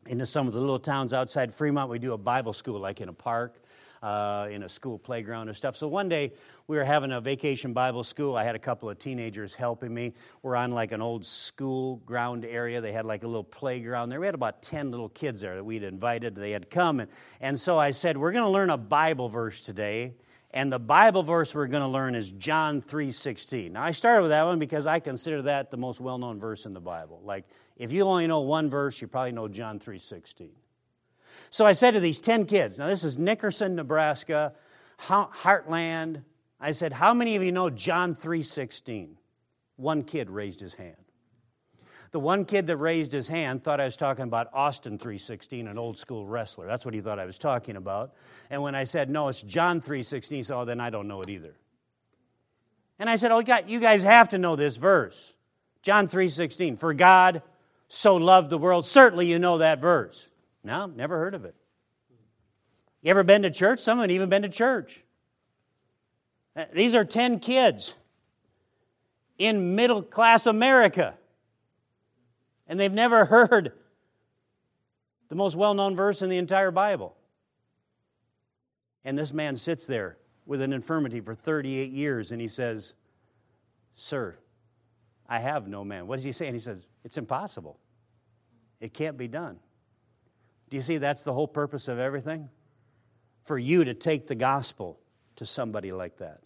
into 0.07 0.27
some 0.27 0.49
of 0.49 0.53
the 0.53 0.61
little 0.61 0.79
towns 0.79 1.12
outside 1.12 1.55
Fremont. 1.55 1.91
We 1.91 1.99
do 2.01 2.12
a 2.12 2.19
Bible 2.19 2.53
school, 2.53 2.81
like 2.81 3.01
in 3.01 3.09
a 3.09 3.12
park 3.12 3.61
uh, 4.07 4.47
in 4.53 4.62
a 4.62 4.69
school 4.69 5.01
playground 5.01 5.49
and 5.49 5.57
stuff. 5.57 5.77
So 5.77 5.88
one 5.88 6.09
day 6.09 6.33
we 6.69 6.77
were 6.77 6.85
having 6.85 7.11
a 7.11 7.21
vacation 7.21 7.73
Bible 7.73 8.05
school. 8.05 8.37
I 8.37 8.45
had 8.45 8.55
a 8.55 8.59
couple 8.61 8.88
of 8.88 9.01
teenagers 9.01 9.53
helping 9.53 9.92
me. 9.92 10.14
We're 10.42 10.55
on 10.55 10.71
like 10.71 10.92
an 10.92 11.03
old 11.03 11.27
school 11.27 11.97
ground 12.07 12.45
area. 12.45 12.81
They 12.81 12.92
had 12.92 13.05
like 13.05 13.25
a 13.25 13.27
little 13.27 13.42
playground 13.42 14.11
there. 14.11 14.21
We 14.21 14.27
had 14.27 14.37
about 14.37 14.62
10 14.62 14.92
little 14.92 15.09
kids 15.09 15.40
there 15.40 15.57
that 15.57 15.64
we'd 15.64 15.83
invited. 15.83 16.37
They 16.37 16.53
had 16.53 16.71
come. 16.71 17.01
And, 17.01 17.11
and 17.40 17.59
so 17.59 17.81
I 17.81 17.90
said, 17.90 18.16
We're 18.16 18.31
going 18.31 18.45
to 18.45 18.51
learn 18.51 18.71
a 18.71 18.79
Bible 18.79 19.29
verse 19.29 19.62
today. 19.62 20.14
And 20.53 20.73
the 20.73 20.79
Bible 20.79 21.25
verse 21.25 21.53
we're 21.53 21.66
going 21.66 21.83
to 21.83 21.88
learn 21.88 22.14
is 22.14 22.31
John 22.31 22.81
3:16. 22.81 23.73
Now 23.73 23.83
I 23.83 23.90
started 23.90 24.23
with 24.23 24.31
that 24.31 24.45
one 24.45 24.61
because 24.61 24.87
I 24.87 25.01
consider 25.01 25.42
that 25.42 25.73
the 25.73 25.77
most 25.77 26.01
well-known 26.01 26.38
verse 26.38 26.64
in 26.64 26.73
the 26.73 26.81
Bible. 26.81 27.21
Like 27.25 27.45
if 27.77 27.92
you 27.92 28.05
only 28.05 28.29
know 28.29 28.40
one 28.40 28.71
verse, 28.71 29.03
you 29.03 29.09
probably 29.09 29.33
know 29.33 29.49
John 29.49 29.81
3:16. 29.81 30.51
So 31.51 31.65
I 31.65 31.73
said 31.73 31.93
to 31.93 32.01
these 32.01 32.21
10 32.21 32.47
kids, 32.47 32.79
now 32.79 32.89
this 32.89 33.05
is 33.05 33.19
Nickerson, 33.19 33.77
Nebraska, 33.77 34.55
Heartland. 35.01 36.23
I 36.61 36.73
said, 36.73 36.93
how 36.93 37.15
many 37.15 37.37
of 37.37 37.43
you 37.43 37.53
know 37.53 37.71
John 37.71 38.15
3.16? 38.15 39.17
One 39.77 40.03
kid 40.03 40.31
raised 40.31 40.61
his 40.61 40.75
hand. 40.75 40.97
The 42.13 42.21
one 42.21 42.45
kid 42.45 42.67
that 42.69 42.77
raised 42.79 43.13
his 43.13 43.29
hand 43.29 43.63
thought 43.63 43.81
I 43.81 43.85
was 43.85 43.97
talking 43.97 44.25
about 44.25 44.49
Austin 44.55 44.97
3.16, 44.99 45.69
an 45.69 45.77
old 45.77 45.99
school 45.99 46.27
wrestler. 46.27 46.67
That's 46.67 46.85
what 46.85 46.95
he 46.95 47.01
thought 47.01 47.19
I 47.19 47.27
was 47.27 47.39
talking 47.39 47.77
about. 47.77 48.15
And 48.49 48.63
when 48.63 48.75
I 48.75 48.85
said, 48.85 49.11
no, 49.11 49.29
it's 49.29 49.43
John 49.43 49.81
3.16, 49.81 50.29
he 50.31 50.43
said, 50.43 50.57
oh, 50.57 50.65
then 50.65 50.81
I 50.81 50.89
don't 50.89 51.09
know 51.09 51.21
it 51.21 51.29
either. 51.29 51.55
And 52.99 53.11
I 53.11 53.17
said, 53.17 53.33
oh, 53.33 53.43
you 53.67 53.81
guys 53.81 54.03
have 54.03 54.31
to 54.31 54.39
know 54.39 54.57
this 54.57 54.77
verse. 54.77 55.35
John 55.83 56.07
3.16, 56.07 56.79
for 56.79 56.95
God 56.95 57.43
so 57.89 58.17
loved 58.17 58.49
the 58.51 58.59
world. 58.59 58.87
Certainly 58.87 59.27
you 59.27 59.39
know 59.39 59.59
that 59.59 59.81
verse. 59.81 60.31
No, 60.66 60.87
never 60.87 61.16
heard 61.16 61.35
of 61.35 61.44
it. 61.44 61.55
You 63.00 63.11
ever 63.11 63.22
been 63.22 63.42
to 63.42 63.50
church? 63.50 63.79
Some 63.79 63.98
haven't 63.98 64.11
even 64.11 64.29
been 64.29 64.42
to 64.42 64.48
church. 64.48 65.05
Uh, 66.57 66.64
these 66.74 66.92
are 66.92 67.05
10 67.05 67.38
kids 67.38 67.94
in 69.38 69.76
middle 69.76 70.02
class 70.02 70.44
America. 70.44 71.16
And 72.66 72.81
they've 72.81 72.92
never 72.92 73.24
heard 73.26 73.74
the 75.29 75.37
most 75.37 75.55
well 75.55 75.72
known 75.72 75.94
verse 75.94 76.20
in 76.20 76.29
the 76.29 76.37
entire 76.37 76.72
Bible. 76.72 77.14
And 79.05 79.16
this 79.16 79.33
man 79.33 79.55
sits 79.55 79.87
there 79.87 80.18
with 80.46 80.61
an 80.61 80.72
infirmity 80.72 81.20
for 81.20 81.33
38 81.33 81.92
years 81.92 82.33
and 82.33 82.40
he 82.40 82.48
says, 82.48 82.94
Sir, 83.94 84.37
I 85.29 85.38
have 85.38 85.68
no 85.68 85.85
man. 85.85 86.09
What 86.09 86.16
does 86.16 86.24
he 86.24 86.33
say? 86.33 86.46
And 86.46 86.57
he 86.57 86.61
says, 86.61 86.88
It's 87.05 87.18
impossible. 87.18 87.79
It 88.81 88.92
can't 88.92 89.16
be 89.16 89.29
done. 89.29 89.61
Do 90.68 90.76
you 90.76 90.83
see 90.83 90.98
that's 90.98 91.22
the 91.22 91.33
whole 91.33 91.48
purpose 91.48 91.88
of 91.88 91.98
everything? 91.98 92.48
For 93.42 93.59
you 93.59 93.85
to 93.85 93.94
take 93.94 94.26
the 94.26 94.35
gospel 94.35 94.98
to 95.37 95.46
somebody 95.46 95.92
like 95.92 96.18
that. 96.18 96.40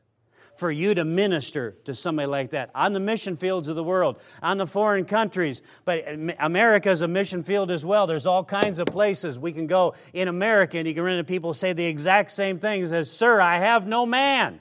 For 0.56 0.70
you 0.70 0.94
to 0.94 1.04
minister 1.04 1.78
to 1.84 1.94
somebody 1.94 2.26
like 2.26 2.50
that 2.50 2.70
on 2.74 2.92
the 2.92 3.00
mission 3.00 3.36
fields 3.36 3.68
of 3.68 3.76
the 3.76 3.84
world, 3.84 4.20
on 4.42 4.58
the 4.58 4.66
foreign 4.66 5.06
countries. 5.06 5.62
But 5.86 6.04
America 6.38 6.90
is 6.90 7.00
a 7.00 7.08
mission 7.08 7.42
field 7.42 7.70
as 7.70 7.84
well. 7.84 8.06
There's 8.06 8.26
all 8.26 8.44
kinds 8.44 8.78
of 8.78 8.86
places 8.86 9.38
we 9.38 9.52
can 9.52 9.66
go 9.66 9.94
in 10.12 10.28
America 10.28 10.76
and 10.76 10.86
you 10.86 10.92
can 10.92 11.04
run 11.04 11.14
into 11.14 11.24
people 11.24 11.54
say 11.54 11.72
the 11.72 11.86
exact 11.86 12.30
same 12.32 12.58
things 12.58 12.92
as, 12.92 13.10
Sir, 13.10 13.40
I 13.40 13.58
have 13.58 13.86
no 13.86 14.04
man, 14.04 14.60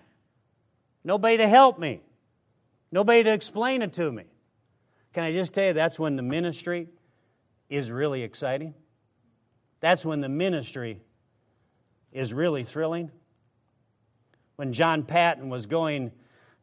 nobody 1.04 1.38
to 1.38 1.48
help 1.48 1.78
me, 1.78 2.02
nobody 2.92 3.24
to 3.24 3.34
explain 3.34 3.82
it 3.82 3.92
to 3.94 4.10
me. 4.10 4.24
Can 5.12 5.24
I 5.24 5.34
just 5.34 5.54
tell 5.54 5.66
you 5.66 5.74
that's 5.74 6.00
when 6.00 6.16
the 6.16 6.22
ministry 6.22 6.88
is 7.68 7.92
really 7.92 8.24
exciting? 8.24 8.74
That's 9.80 10.06
when 10.06 10.22
the 10.22 10.30
ministry 10.30 11.00
is 12.12 12.34
really 12.34 12.64
thrilling. 12.64 13.12
When 14.56 14.74
John 14.74 15.04
Paton 15.04 15.50
was 15.50 15.66
going 15.66 16.12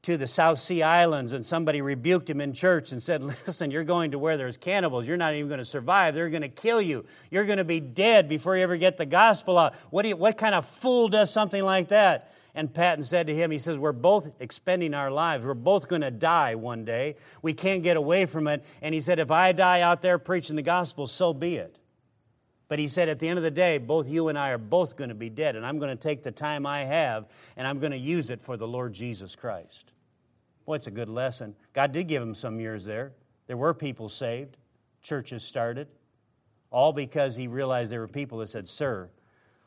to 0.02 0.16
the 0.16 0.26
South 0.26 0.59
Sea 0.59 0.83
Islands 0.83 1.33
and 1.33 1.44
somebody 1.44 1.83
rebuked 1.83 2.31
him 2.31 2.40
in 2.40 2.52
church 2.52 2.92
and 2.92 3.02
said, 3.02 3.22
Listen, 3.46 3.70
you're 3.70 3.85
going 3.85 4.12
to 4.12 4.18
where 4.18 4.37
there's 4.37 4.57
cannibals. 4.57 5.09
You're 5.09 5.16
not 5.16 5.35
even 5.35 5.48
going 5.48 5.59
to 5.59 5.64
survive. 5.64 6.14
They're 6.14 6.29
going 6.29 6.42
to 6.42 6.48
kill 6.48 6.81
you. 6.81 7.05
You're 7.31 7.46
going 7.46 7.59
to 7.59 7.64
be 7.64 7.81
dead 7.81 8.29
before 8.29 8.57
you 8.57 8.62
ever 8.62 8.76
get 8.76 8.98
the 8.98 9.07
gospel 9.07 9.59
out. 9.59 9.74
What, 9.90 10.07
you, 10.07 10.16
what 10.16 10.38
kind 10.38 10.55
of 10.55 10.66
fool 10.66 11.09
does 11.09 11.33
something 11.33 11.62
like 11.62 11.88
that? 11.88 12.33
And 12.55 12.72
Paton 12.72 13.02
said 13.05 13.26
to 13.26 13.35
him, 13.35 13.50
He 13.50 13.59
says, 13.59 13.79
We're 13.79 13.92
both 13.92 14.31
expending 14.40 14.94
our 14.94 15.11
lives. 15.11 15.44
We're 15.44 15.55
both 15.55 15.88
going 15.88 16.02
to 16.02 16.11
die 16.11 16.55
one 16.55 16.85
day. 16.85 17.16
We 17.42 17.52
can't 17.52 17.83
get 17.83 17.96
away 17.96 18.26
from 18.26 18.46
it. 18.46 18.64
And 18.83 18.94
he 18.94 19.00
said, 19.00 19.18
If 19.18 19.31
I 19.31 19.52
die 19.52 19.81
out 19.81 20.02
there 20.02 20.18
preaching 20.18 20.57
the 20.57 20.62
gospel, 20.62 21.07
so 21.07 21.35
be 21.35 21.57
it. 21.57 21.79
But 22.68 22.79
he 22.79 22.88
said, 22.88 23.09
at 23.09 23.20
the 23.20 23.29
end 23.29 23.38
of 23.38 23.44
the 23.44 23.50
day, 23.50 23.79
both 23.79 24.09
you 24.09 24.29
and 24.29 24.37
I 24.37 24.50
are 24.50 24.59
both 24.59 24.96
going 24.96 25.11
to 25.11 25.14
be 25.14 25.31
dead, 25.31 25.55
and 25.55 25.64
I'm 25.64 25.79
going 25.79 25.96
to 25.96 26.00
take 26.00 26.22
the 26.22 26.33
time 26.33 26.66
I 26.66 26.85
have 26.85 27.26
and 27.57 27.66
I'm 27.66 27.79
going 27.79 27.92
to 27.92 27.98
use 27.98 28.29
it 28.31 28.40
for 28.40 28.57
the 28.57 28.66
Lord 28.66 28.92
Jesus 28.92 29.37
Christ. 29.37 29.92
Boy, 30.64 30.74
it's 30.74 30.88
a 30.88 30.92
good 30.92 31.09
lesson. 31.09 31.55
God 31.72 31.92
did 31.92 32.09
give 32.09 32.20
him 32.20 32.35
some 32.35 32.59
years 32.59 32.85
there. 32.85 33.12
There 33.46 33.57
were 33.57 33.72
people 33.72 34.09
saved, 34.09 34.57
churches 35.00 35.44
started, 35.44 35.87
all 36.70 36.92
because 36.92 37.37
he 37.37 37.46
realized 37.46 37.92
there 37.92 38.00
were 38.00 38.09
people 38.09 38.38
that 38.38 38.48
said, 38.48 38.66
Sir, 38.66 39.11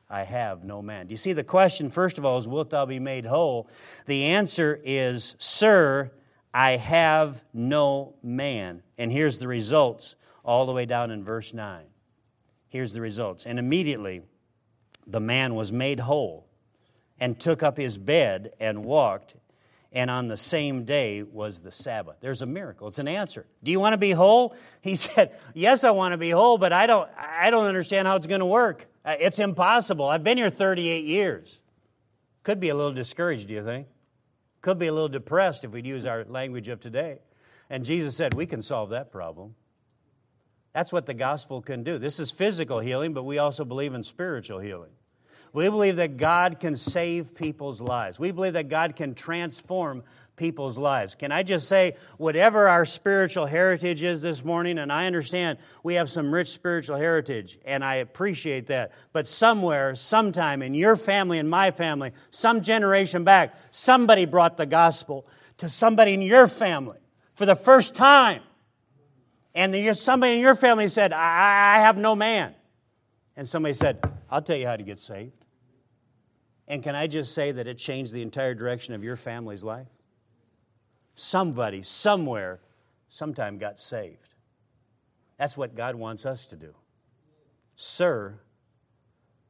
I 0.09 0.23
have 0.23 0.65
no 0.65 0.81
man. 0.81 1.07
Do 1.07 1.13
you 1.13 1.17
see 1.17 1.31
the 1.31 1.43
question, 1.43 1.89
first 1.89 2.17
of 2.17 2.25
all, 2.25 2.37
is, 2.37 2.47
Wilt 2.47 2.71
thou 2.71 2.85
be 2.85 2.99
made 2.99 3.25
whole? 3.25 3.69
The 4.07 4.25
answer 4.25 4.79
is, 4.83 5.35
Sir, 5.37 6.11
I 6.53 6.71
have 6.71 7.43
no 7.53 8.15
man. 8.21 8.83
And 8.97 9.11
here's 9.11 9.37
the 9.37 9.47
results 9.47 10.15
all 10.43 10.65
the 10.65 10.73
way 10.73 10.85
down 10.85 11.11
in 11.11 11.23
verse 11.23 11.53
9. 11.53 11.85
Here's 12.69 12.93
the 12.93 13.01
results. 13.01 13.45
And 13.45 13.59
immediately 13.59 14.21
the 15.05 15.19
man 15.19 15.55
was 15.55 15.71
made 15.71 15.99
whole 15.99 16.47
and 17.19 17.39
took 17.39 17.63
up 17.63 17.77
his 17.77 17.97
bed 17.97 18.53
and 18.59 18.85
walked. 18.85 19.35
And 19.91 20.11
on 20.11 20.27
the 20.27 20.37
same 20.37 20.85
day 20.85 21.23
was 21.23 21.61
the 21.61 21.71
Sabbath. 21.71 22.17
There's 22.21 22.43
a 22.43 22.45
miracle. 22.45 22.87
It's 22.87 22.99
an 22.99 23.07
answer. 23.07 23.47
Do 23.63 23.71
you 23.71 23.79
want 23.79 23.93
to 23.93 23.97
be 23.97 24.11
whole? 24.11 24.55
He 24.81 24.95
said, 24.95 25.35
Yes, 25.55 25.83
I 25.83 25.91
want 25.91 26.13
to 26.13 26.17
be 26.17 26.29
whole, 26.29 26.57
but 26.57 26.71
I 26.71 26.85
don't, 26.87 27.09
I 27.17 27.49
don't 27.49 27.65
understand 27.65 28.07
how 28.07 28.15
it's 28.15 28.27
going 28.27 28.39
to 28.39 28.45
work. 28.45 28.85
Uh, 29.03 29.15
it's 29.19 29.39
impossible. 29.39 30.05
I've 30.05 30.23
been 30.23 30.37
here 30.37 30.51
38 30.51 31.05
years. 31.05 31.61
Could 32.43 32.59
be 32.59 32.69
a 32.69 32.75
little 32.75 32.93
discouraged, 32.93 33.47
do 33.47 33.55
you 33.55 33.63
think? 33.63 33.87
Could 34.61 34.77
be 34.77 34.87
a 34.87 34.93
little 34.93 35.09
depressed 35.09 35.63
if 35.63 35.71
we'd 35.71 35.87
use 35.87 36.05
our 36.05 36.23
language 36.25 36.67
of 36.67 36.79
today. 36.79 37.19
And 37.69 37.83
Jesus 37.83 38.15
said, 38.15 38.35
We 38.35 38.45
can 38.45 38.61
solve 38.61 38.91
that 38.91 39.11
problem. 39.11 39.55
That's 40.73 40.91
what 40.91 41.05
the 41.05 41.13
gospel 41.13 41.61
can 41.61 41.83
do. 41.83 41.97
This 41.97 42.19
is 42.19 42.31
physical 42.31 42.79
healing, 42.79 43.13
but 43.13 43.23
we 43.23 43.39
also 43.39 43.65
believe 43.65 43.93
in 43.93 44.03
spiritual 44.03 44.59
healing. 44.59 44.91
We 45.51 45.67
believe 45.67 45.95
that 45.95 46.17
God 46.17 46.59
can 46.59 46.75
save 46.75 47.33
people's 47.35 47.81
lives. 47.81 48.19
We 48.19 48.31
believe 48.31 48.53
that 48.53 48.69
God 48.69 48.95
can 48.95 49.15
transform 49.15 50.03
people's 50.35 50.77
lives. 50.77 51.15
Can 51.15 51.31
I 51.31 51.43
just 51.43 51.67
say, 51.67 51.97
whatever 52.17 52.67
our 52.67 52.85
spiritual 52.85 53.45
heritage 53.45 54.03
is 54.03 54.21
this 54.21 54.45
morning, 54.45 54.77
and 54.77 54.91
I 54.91 55.07
understand 55.07 55.57
we 55.83 55.95
have 55.95 56.09
some 56.09 56.33
rich 56.33 56.47
spiritual 56.47 56.95
heritage, 56.95 57.59
and 57.65 57.83
I 57.83 57.95
appreciate 57.95 58.67
that, 58.67 58.93
but 59.11 59.27
somewhere, 59.27 59.95
sometime 59.95 60.61
in 60.61 60.75
your 60.75 60.95
family 60.95 61.39
and 61.39 61.49
my 61.49 61.71
family, 61.71 62.13
some 62.29 62.61
generation 62.61 63.23
back, 63.23 63.53
somebody 63.71 64.25
brought 64.25 64.55
the 64.55 64.65
gospel 64.65 65.27
to 65.57 65.67
somebody 65.67 66.13
in 66.13 66.21
your 66.21 66.47
family 66.47 66.99
for 67.33 67.45
the 67.45 67.55
first 67.55 67.95
time. 67.95 68.41
And 69.55 69.73
the, 69.73 69.93
somebody 69.93 70.33
in 70.33 70.39
your 70.39 70.55
family 70.55 70.87
said, 70.87 71.11
I, 71.11 71.77
I 71.77 71.79
have 71.79 71.97
no 71.97 72.15
man. 72.15 72.53
And 73.35 73.47
somebody 73.47 73.73
said, 73.73 74.03
I'll 74.29 74.41
tell 74.41 74.57
you 74.57 74.67
how 74.67 74.75
to 74.75 74.83
get 74.83 74.99
saved. 74.99 75.45
And 76.67 76.83
can 76.83 76.95
I 76.95 77.07
just 77.07 77.33
say 77.33 77.51
that 77.51 77.67
it 77.67 77.77
changed 77.77 78.13
the 78.13 78.21
entire 78.21 78.53
direction 78.53 78.93
of 78.93 79.03
your 79.03 79.15
family's 79.15 79.63
life? 79.63 79.87
Somebody, 81.15 81.81
somewhere, 81.81 82.59
sometime 83.09 83.57
got 83.57 83.79
saved. 83.79 84.35
That's 85.37 85.57
what 85.57 85.75
God 85.75 85.95
wants 85.95 86.25
us 86.25 86.45
to 86.47 86.55
do. 86.55 86.75
Sir, 87.75 88.39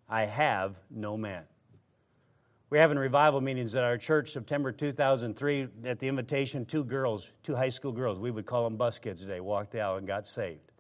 I 0.08 0.26
have 0.26 0.80
no 0.90 1.18
man. 1.18 1.44
We're 2.70 2.82
having 2.82 3.00
revival 3.00 3.42
meetings 3.42 3.74
at 3.74 3.84
our 3.84 3.98
church 3.98 4.30
September 4.30 4.72
2003 4.72 5.68
at 5.86 5.98
the 5.98 6.08
invitation. 6.08 6.66
Two 6.66 6.84
girls, 6.84 7.34
two 7.42 7.56
high 7.56 7.70
school 7.70 7.92
girls, 7.92 8.20
we 8.20 8.30
would 8.30 8.46
call 8.46 8.66
them 8.66 8.78
bus 8.78 9.00
kids 9.00 9.22
today, 9.22 9.40
walked 9.40 9.74
out 9.74 9.98
and 9.98 10.06
got 10.06 10.28
saved. 10.28 10.72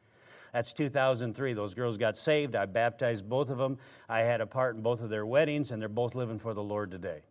That's 0.53 0.71
2003. 0.73 1.53
Those 1.53 1.73
girls 1.73 1.97
got 1.97 2.15
saved. 2.15 2.55
I 2.55 2.67
baptized 2.67 3.27
both 3.27 3.49
of 3.49 3.57
them. 3.57 3.79
I 4.07 4.19
had 4.19 4.39
a 4.39 4.45
part 4.45 4.75
in 4.75 4.83
both 4.83 5.01
of 5.01 5.09
their 5.09 5.25
weddings, 5.25 5.71
and 5.71 5.81
they're 5.81 5.89
both 5.89 6.13
living 6.13 6.37
for 6.37 6.53
the 6.53 6.61
Lord 6.61 6.91
today. 6.91 7.23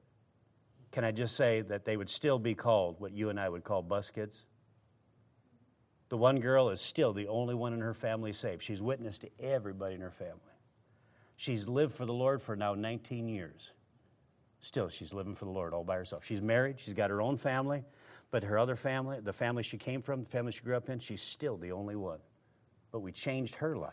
Can 0.91 1.05
I 1.05 1.13
just 1.13 1.37
say 1.37 1.61
that 1.61 1.85
they 1.85 1.97
would 1.97 2.11
still 2.11 2.41
be 2.41 2.55
called 2.55 2.97
what 2.99 3.13
you 3.13 3.31
and 3.31 3.39
I 3.39 3.49
would 3.49 3.63
call 3.63 3.83
bus 3.83 4.11
kids? 4.11 4.47
The 6.09 6.17
one 6.17 6.41
girl 6.41 6.71
is 6.71 6.81
still 6.81 7.13
the 7.13 7.29
only 7.29 7.55
one 7.55 7.75
in 7.75 7.81
her 7.81 7.95
family 7.95 8.33
saved. 8.33 8.63
She's 8.63 8.83
witnessed 8.83 9.23
to 9.23 9.31
everybody 9.39 9.95
in 9.95 10.01
her 10.01 10.11
family. 10.11 10.41
She's 11.37 11.69
lived 11.69 11.95
for 11.95 12.07
the 12.07 12.15
Lord 12.15 12.43
for 12.43 12.57
now 12.57 12.75
19 12.75 13.29
years. 13.29 13.73
Still, 14.61 14.89
she's 14.89 15.13
living 15.13 15.35
for 15.35 15.45
the 15.45 15.51
Lord 15.51 15.73
all 15.73 15.85
by 15.85 15.97
herself. 15.97 16.25
She's 16.25 16.43
married, 16.43 16.81
she's 16.81 16.95
got 16.95 17.11
her 17.11 17.23
own 17.23 17.37
family, 17.37 17.85
but 18.31 18.43
her 18.43 18.59
other 18.59 18.77
family, 18.77 19.21
the 19.21 19.33
family 19.33 19.63
she 19.63 19.79
came 19.79 20.03
from, 20.03 20.25
the 20.25 20.29
family 20.29 20.53
she 20.53 20.63
grew 20.63 20.77
up 20.77 20.89
in, 20.89 20.99
she's 20.99 21.23
still 21.23 21.57
the 21.57 21.73
only 21.73 21.97
one. 21.97 22.19
But 22.91 23.01
we 23.01 23.13
changed 23.13 23.57
her 23.57 23.77
life. 23.77 23.93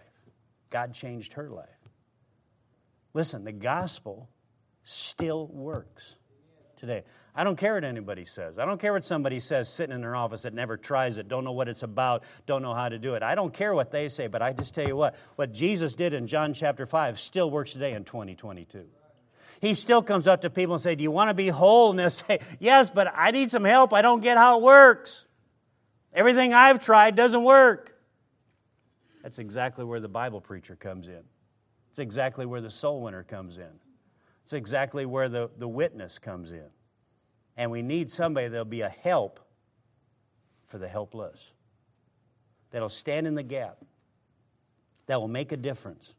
God 0.70 0.94
changed 0.94 1.34
her 1.34 1.50
life. 1.50 1.68
Listen, 3.14 3.44
the 3.44 3.52
gospel 3.52 4.30
still 4.84 5.48
works 5.48 6.16
today. 6.78 7.04
I 7.36 7.44
don't 7.44 7.58
care 7.58 7.76
what 7.76 7.84
anybody 7.84 8.26
says. 8.26 8.58
I 8.58 8.66
don't 8.66 8.80
care 8.80 8.92
what 8.92 9.06
somebody 9.06 9.40
says 9.40 9.72
sitting 9.72 9.94
in 9.94 10.02
their 10.02 10.16
office 10.16 10.44
that 10.44 10.54
never 10.54 10.78
tries 10.78 11.18
it, 11.18 11.28
don't 11.28 11.44
know 11.44 11.52
what 11.52 11.68
it's 11.68 11.84
about, 11.84 12.24
don't 12.46 12.62
know 12.62 12.74
how 12.74 12.90
to 12.90 12.98
do 12.98 13.14
it. 13.14 13.24
I 13.24 13.36
don't 13.36 13.54
care 13.54 13.74
what 13.74 13.92
they 13.92 14.10
say, 14.10 14.28
but 14.28 14.42
I 14.42 14.54
just 14.54 14.74
tell 14.74 14.88
you 14.88 14.96
what, 14.96 15.16
what 15.36 15.54
Jesus 15.54 15.96
did 15.96 16.14
in 16.14 16.28
John 16.28 16.54
chapter 16.54 16.86
5 16.86 17.20
still 17.20 17.52
works 17.52 17.74
today 17.74 17.94
in 17.94 18.04
2022 18.04 18.86
he 19.66 19.74
still 19.74 20.02
comes 20.02 20.28
up 20.28 20.42
to 20.42 20.50
people 20.50 20.76
and 20.76 20.82
say, 20.82 20.96
Do 20.96 21.04
you 21.04 21.12
want 21.12 21.30
to 21.30 21.34
be 21.34 21.48
whole? 21.48 21.90
And 21.90 22.00
they'll 22.00 22.10
say, 22.10 22.40
Yes, 22.60 22.90
but 22.92 23.12
I 23.16 23.32
need 23.32 23.50
some 23.50 23.64
help. 23.64 23.94
I 23.94 24.02
don't 24.02 24.22
get 24.22 24.38
how 24.38 24.60
it 24.60 24.64
works. 24.64 25.26
Everything 26.14 26.54
I've 26.54 26.80
tried 26.80 27.16
doesn't 27.16 27.44
work. 27.44 27.98
That's 29.24 29.40
exactly 29.40 29.84
where 29.84 30.00
the 30.00 30.08
Bible 30.08 30.40
preacher 30.40 30.76
comes 30.76 31.08
in. 31.08 31.24
It's 31.90 32.00
exactly 32.00 32.46
where 32.46 32.62
the 32.62 32.70
soul 32.70 33.02
winner 33.02 33.24
comes 33.24 33.58
in. 33.58 33.80
It's 34.44 34.54
exactly 34.54 35.06
where 35.06 35.28
the, 35.28 35.50
the 35.58 35.68
witness 35.68 36.20
comes 36.20 36.52
in. 36.52 36.70
And 37.58 37.72
we 37.72 37.82
need 37.82 38.12
somebody 38.12 38.48
that'll 38.48 38.66
be 38.66 38.82
a 38.82 38.90
help 38.90 39.40
for 40.66 40.78
the 40.78 40.88
helpless, 40.88 41.52
that'll 42.72 42.90
stand 42.90 43.28
in 43.28 43.36
the 43.36 43.44
gap, 43.44 43.78
that 45.06 45.22
will 45.22 45.28
make 45.28 45.52
a 45.52 45.58
difference, 45.58 46.16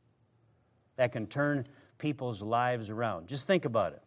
that 0.97 1.13
can 1.13 1.27
turn 1.27 1.67
people's 1.99 2.43
lives 2.43 2.91
around. 2.91 3.29
Just 3.29 3.47
think 3.47 3.65
about 3.65 3.93
it. 3.93 4.03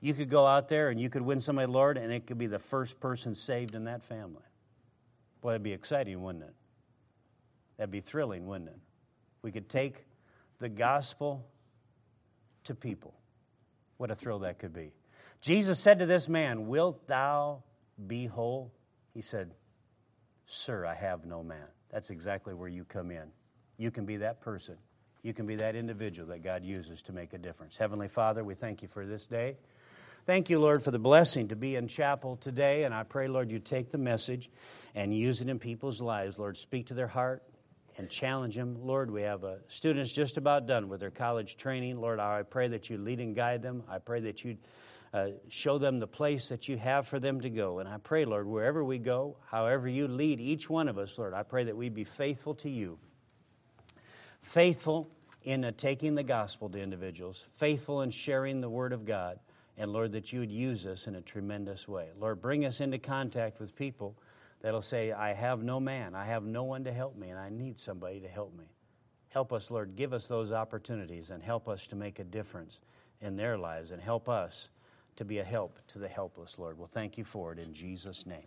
You 0.00 0.12
could 0.12 0.28
go 0.28 0.46
out 0.46 0.68
there 0.68 0.90
and 0.90 1.00
you 1.00 1.08
could 1.08 1.22
win 1.22 1.40
somebody, 1.40 1.66
Lord, 1.66 1.96
and 1.96 2.12
it 2.12 2.26
could 2.26 2.38
be 2.38 2.46
the 2.46 2.58
first 2.58 3.00
person 3.00 3.34
saved 3.34 3.74
in 3.74 3.84
that 3.84 4.02
family. 4.02 4.42
Boy, 5.40 5.50
that'd 5.50 5.62
be 5.62 5.72
exciting, 5.72 6.22
wouldn't 6.22 6.44
it? 6.44 6.54
That'd 7.76 7.90
be 7.90 8.00
thrilling, 8.00 8.46
wouldn't 8.46 8.70
it? 8.70 8.78
We 9.42 9.50
could 9.50 9.68
take 9.68 10.04
the 10.58 10.68
gospel 10.68 11.46
to 12.64 12.74
people. 12.74 13.14
What 13.96 14.10
a 14.10 14.14
thrill 14.14 14.40
that 14.40 14.58
could 14.58 14.72
be. 14.72 14.92
Jesus 15.40 15.78
said 15.78 15.98
to 15.98 16.06
this 16.06 16.28
man, 16.28 16.66
Wilt 16.66 17.06
thou 17.06 17.62
be 18.06 18.26
whole? 18.26 18.72
He 19.12 19.20
said, 19.20 19.54
Sir, 20.46 20.84
I 20.84 20.94
have 20.94 21.24
no 21.24 21.42
man. 21.42 21.66
That's 21.90 22.10
exactly 22.10 22.54
where 22.54 22.68
you 22.68 22.84
come 22.84 23.10
in. 23.10 23.30
You 23.76 23.90
can 23.90 24.04
be 24.04 24.18
that 24.18 24.40
person 24.40 24.76
you 25.24 25.32
can 25.32 25.46
be 25.46 25.56
that 25.56 25.74
individual 25.74 26.28
that 26.28 26.44
God 26.44 26.64
uses 26.64 27.02
to 27.04 27.12
make 27.12 27.32
a 27.32 27.38
difference. 27.38 27.78
Heavenly 27.78 28.08
Father, 28.08 28.44
we 28.44 28.54
thank 28.54 28.82
you 28.82 28.88
for 28.88 29.06
this 29.06 29.26
day. 29.26 29.56
Thank 30.26 30.50
you, 30.50 30.60
Lord, 30.60 30.82
for 30.82 30.90
the 30.90 30.98
blessing 30.98 31.48
to 31.48 31.56
be 31.56 31.76
in 31.76 31.88
chapel 31.88 32.36
today. 32.36 32.84
And 32.84 32.94
I 32.94 33.04
pray, 33.04 33.26
Lord, 33.26 33.50
you 33.50 33.58
take 33.58 33.90
the 33.90 33.98
message 33.98 34.50
and 34.94 35.16
use 35.16 35.40
it 35.40 35.48
in 35.48 35.58
people's 35.58 36.02
lives. 36.02 36.38
Lord, 36.38 36.58
speak 36.58 36.88
to 36.88 36.94
their 36.94 37.08
heart 37.08 37.42
and 37.96 38.10
challenge 38.10 38.54
them. 38.54 38.76
Lord, 38.84 39.10
we 39.10 39.22
have 39.22 39.44
uh, 39.44 39.54
students 39.66 40.14
just 40.14 40.36
about 40.36 40.66
done 40.66 40.90
with 40.90 41.00
their 41.00 41.10
college 41.10 41.56
training. 41.56 41.98
Lord, 41.98 42.20
I 42.20 42.42
pray 42.42 42.68
that 42.68 42.90
you 42.90 42.98
lead 42.98 43.20
and 43.20 43.34
guide 43.34 43.62
them. 43.62 43.82
I 43.88 44.00
pray 44.00 44.20
that 44.20 44.44
you 44.44 44.58
uh, 45.14 45.28
show 45.48 45.78
them 45.78 46.00
the 46.00 46.06
place 46.06 46.50
that 46.50 46.68
you 46.68 46.76
have 46.76 47.08
for 47.08 47.18
them 47.18 47.40
to 47.40 47.48
go. 47.48 47.78
And 47.78 47.88
I 47.88 47.96
pray, 47.96 48.26
Lord, 48.26 48.46
wherever 48.46 48.84
we 48.84 48.98
go, 48.98 49.38
however 49.46 49.88
you 49.88 50.06
lead 50.06 50.38
each 50.38 50.68
one 50.68 50.88
of 50.88 50.98
us, 50.98 51.16
Lord, 51.16 51.32
I 51.32 51.44
pray 51.44 51.64
that 51.64 51.76
we 51.76 51.88
be 51.88 52.04
faithful 52.04 52.54
to 52.56 52.68
you 52.68 52.98
faithful 54.44 55.10
in 55.42 55.64
uh, 55.64 55.72
taking 55.76 56.14
the 56.14 56.22
gospel 56.22 56.68
to 56.68 56.80
individuals, 56.80 57.44
faithful 57.54 58.02
in 58.02 58.10
sharing 58.10 58.60
the 58.60 58.68
word 58.68 58.92
of 58.92 59.04
God, 59.04 59.38
and 59.76 59.92
Lord, 59.92 60.12
that 60.12 60.32
you 60.32 60.40
would 60.40 60.52
use 60.52 60.86
us 60.86 61.06
in 61.06 61.14
a 61.14 61.20
tremendous 61.20 61.88
way. 61.88 62.10
Lord, 62.18 62.40
bring 62.40 62.64
us 62.64 62.80
into 62.80 62.98
contact 62.98 63.58
with 63.58 63.74
people 63.74 64.16
that'll 64.60 64.82
say, 64.82 65.12
I 65.12 65.32
have 65.32 65.62
no 65.62 65.80
man, 65.80 66.14
I 66.14 66.26
have 66.26 66.44
no 66.44 66.62
one 66.64 66.84
to 66.84 66.92
help 66.92 67.16
me, 67.16 67.30
and 67.30 67.38
I 67.38 67.48
need 67.48 67.78
somebody 67.78 68.20
to 68.20 68.28
help 68.28 68.56
me. 68.56 68.66
Help 69.30 69.52
us, 69.52 69.70
Lord, 69.70 69.96
give 69.96 70.12
us 70.12 70.28
those 70.28 70.52
opportunities 70.52 71.30
and 71.30 71.42
help 71.42 71.68
us 71.68 71.86
to 71.88 71.96
make 71.96 72.18
a 72.18 72.24
difference 72.24 72.80
in 73.20 73.36
their 73.36 73.58
lives 73.58 73.90
and 73.90 74.00
help 74.00 74.28
us 74.28 74.68
to 75.16 75.24
be 75.24 75.38
a 75.38 75.44
help 75.44 75.78
to 75.88 75.98
the 75.98 76.08
helpless, 76.08 76.58
Lord. 76.58 76.78
Well, 76.78 76.90
thank 76.90 77.18
you 77.18 77.24
for 77.24 77.52
it 77.52 77.58
in 77.58 77.72
Jesus' 77.72 78.26
name. 78.26 78.46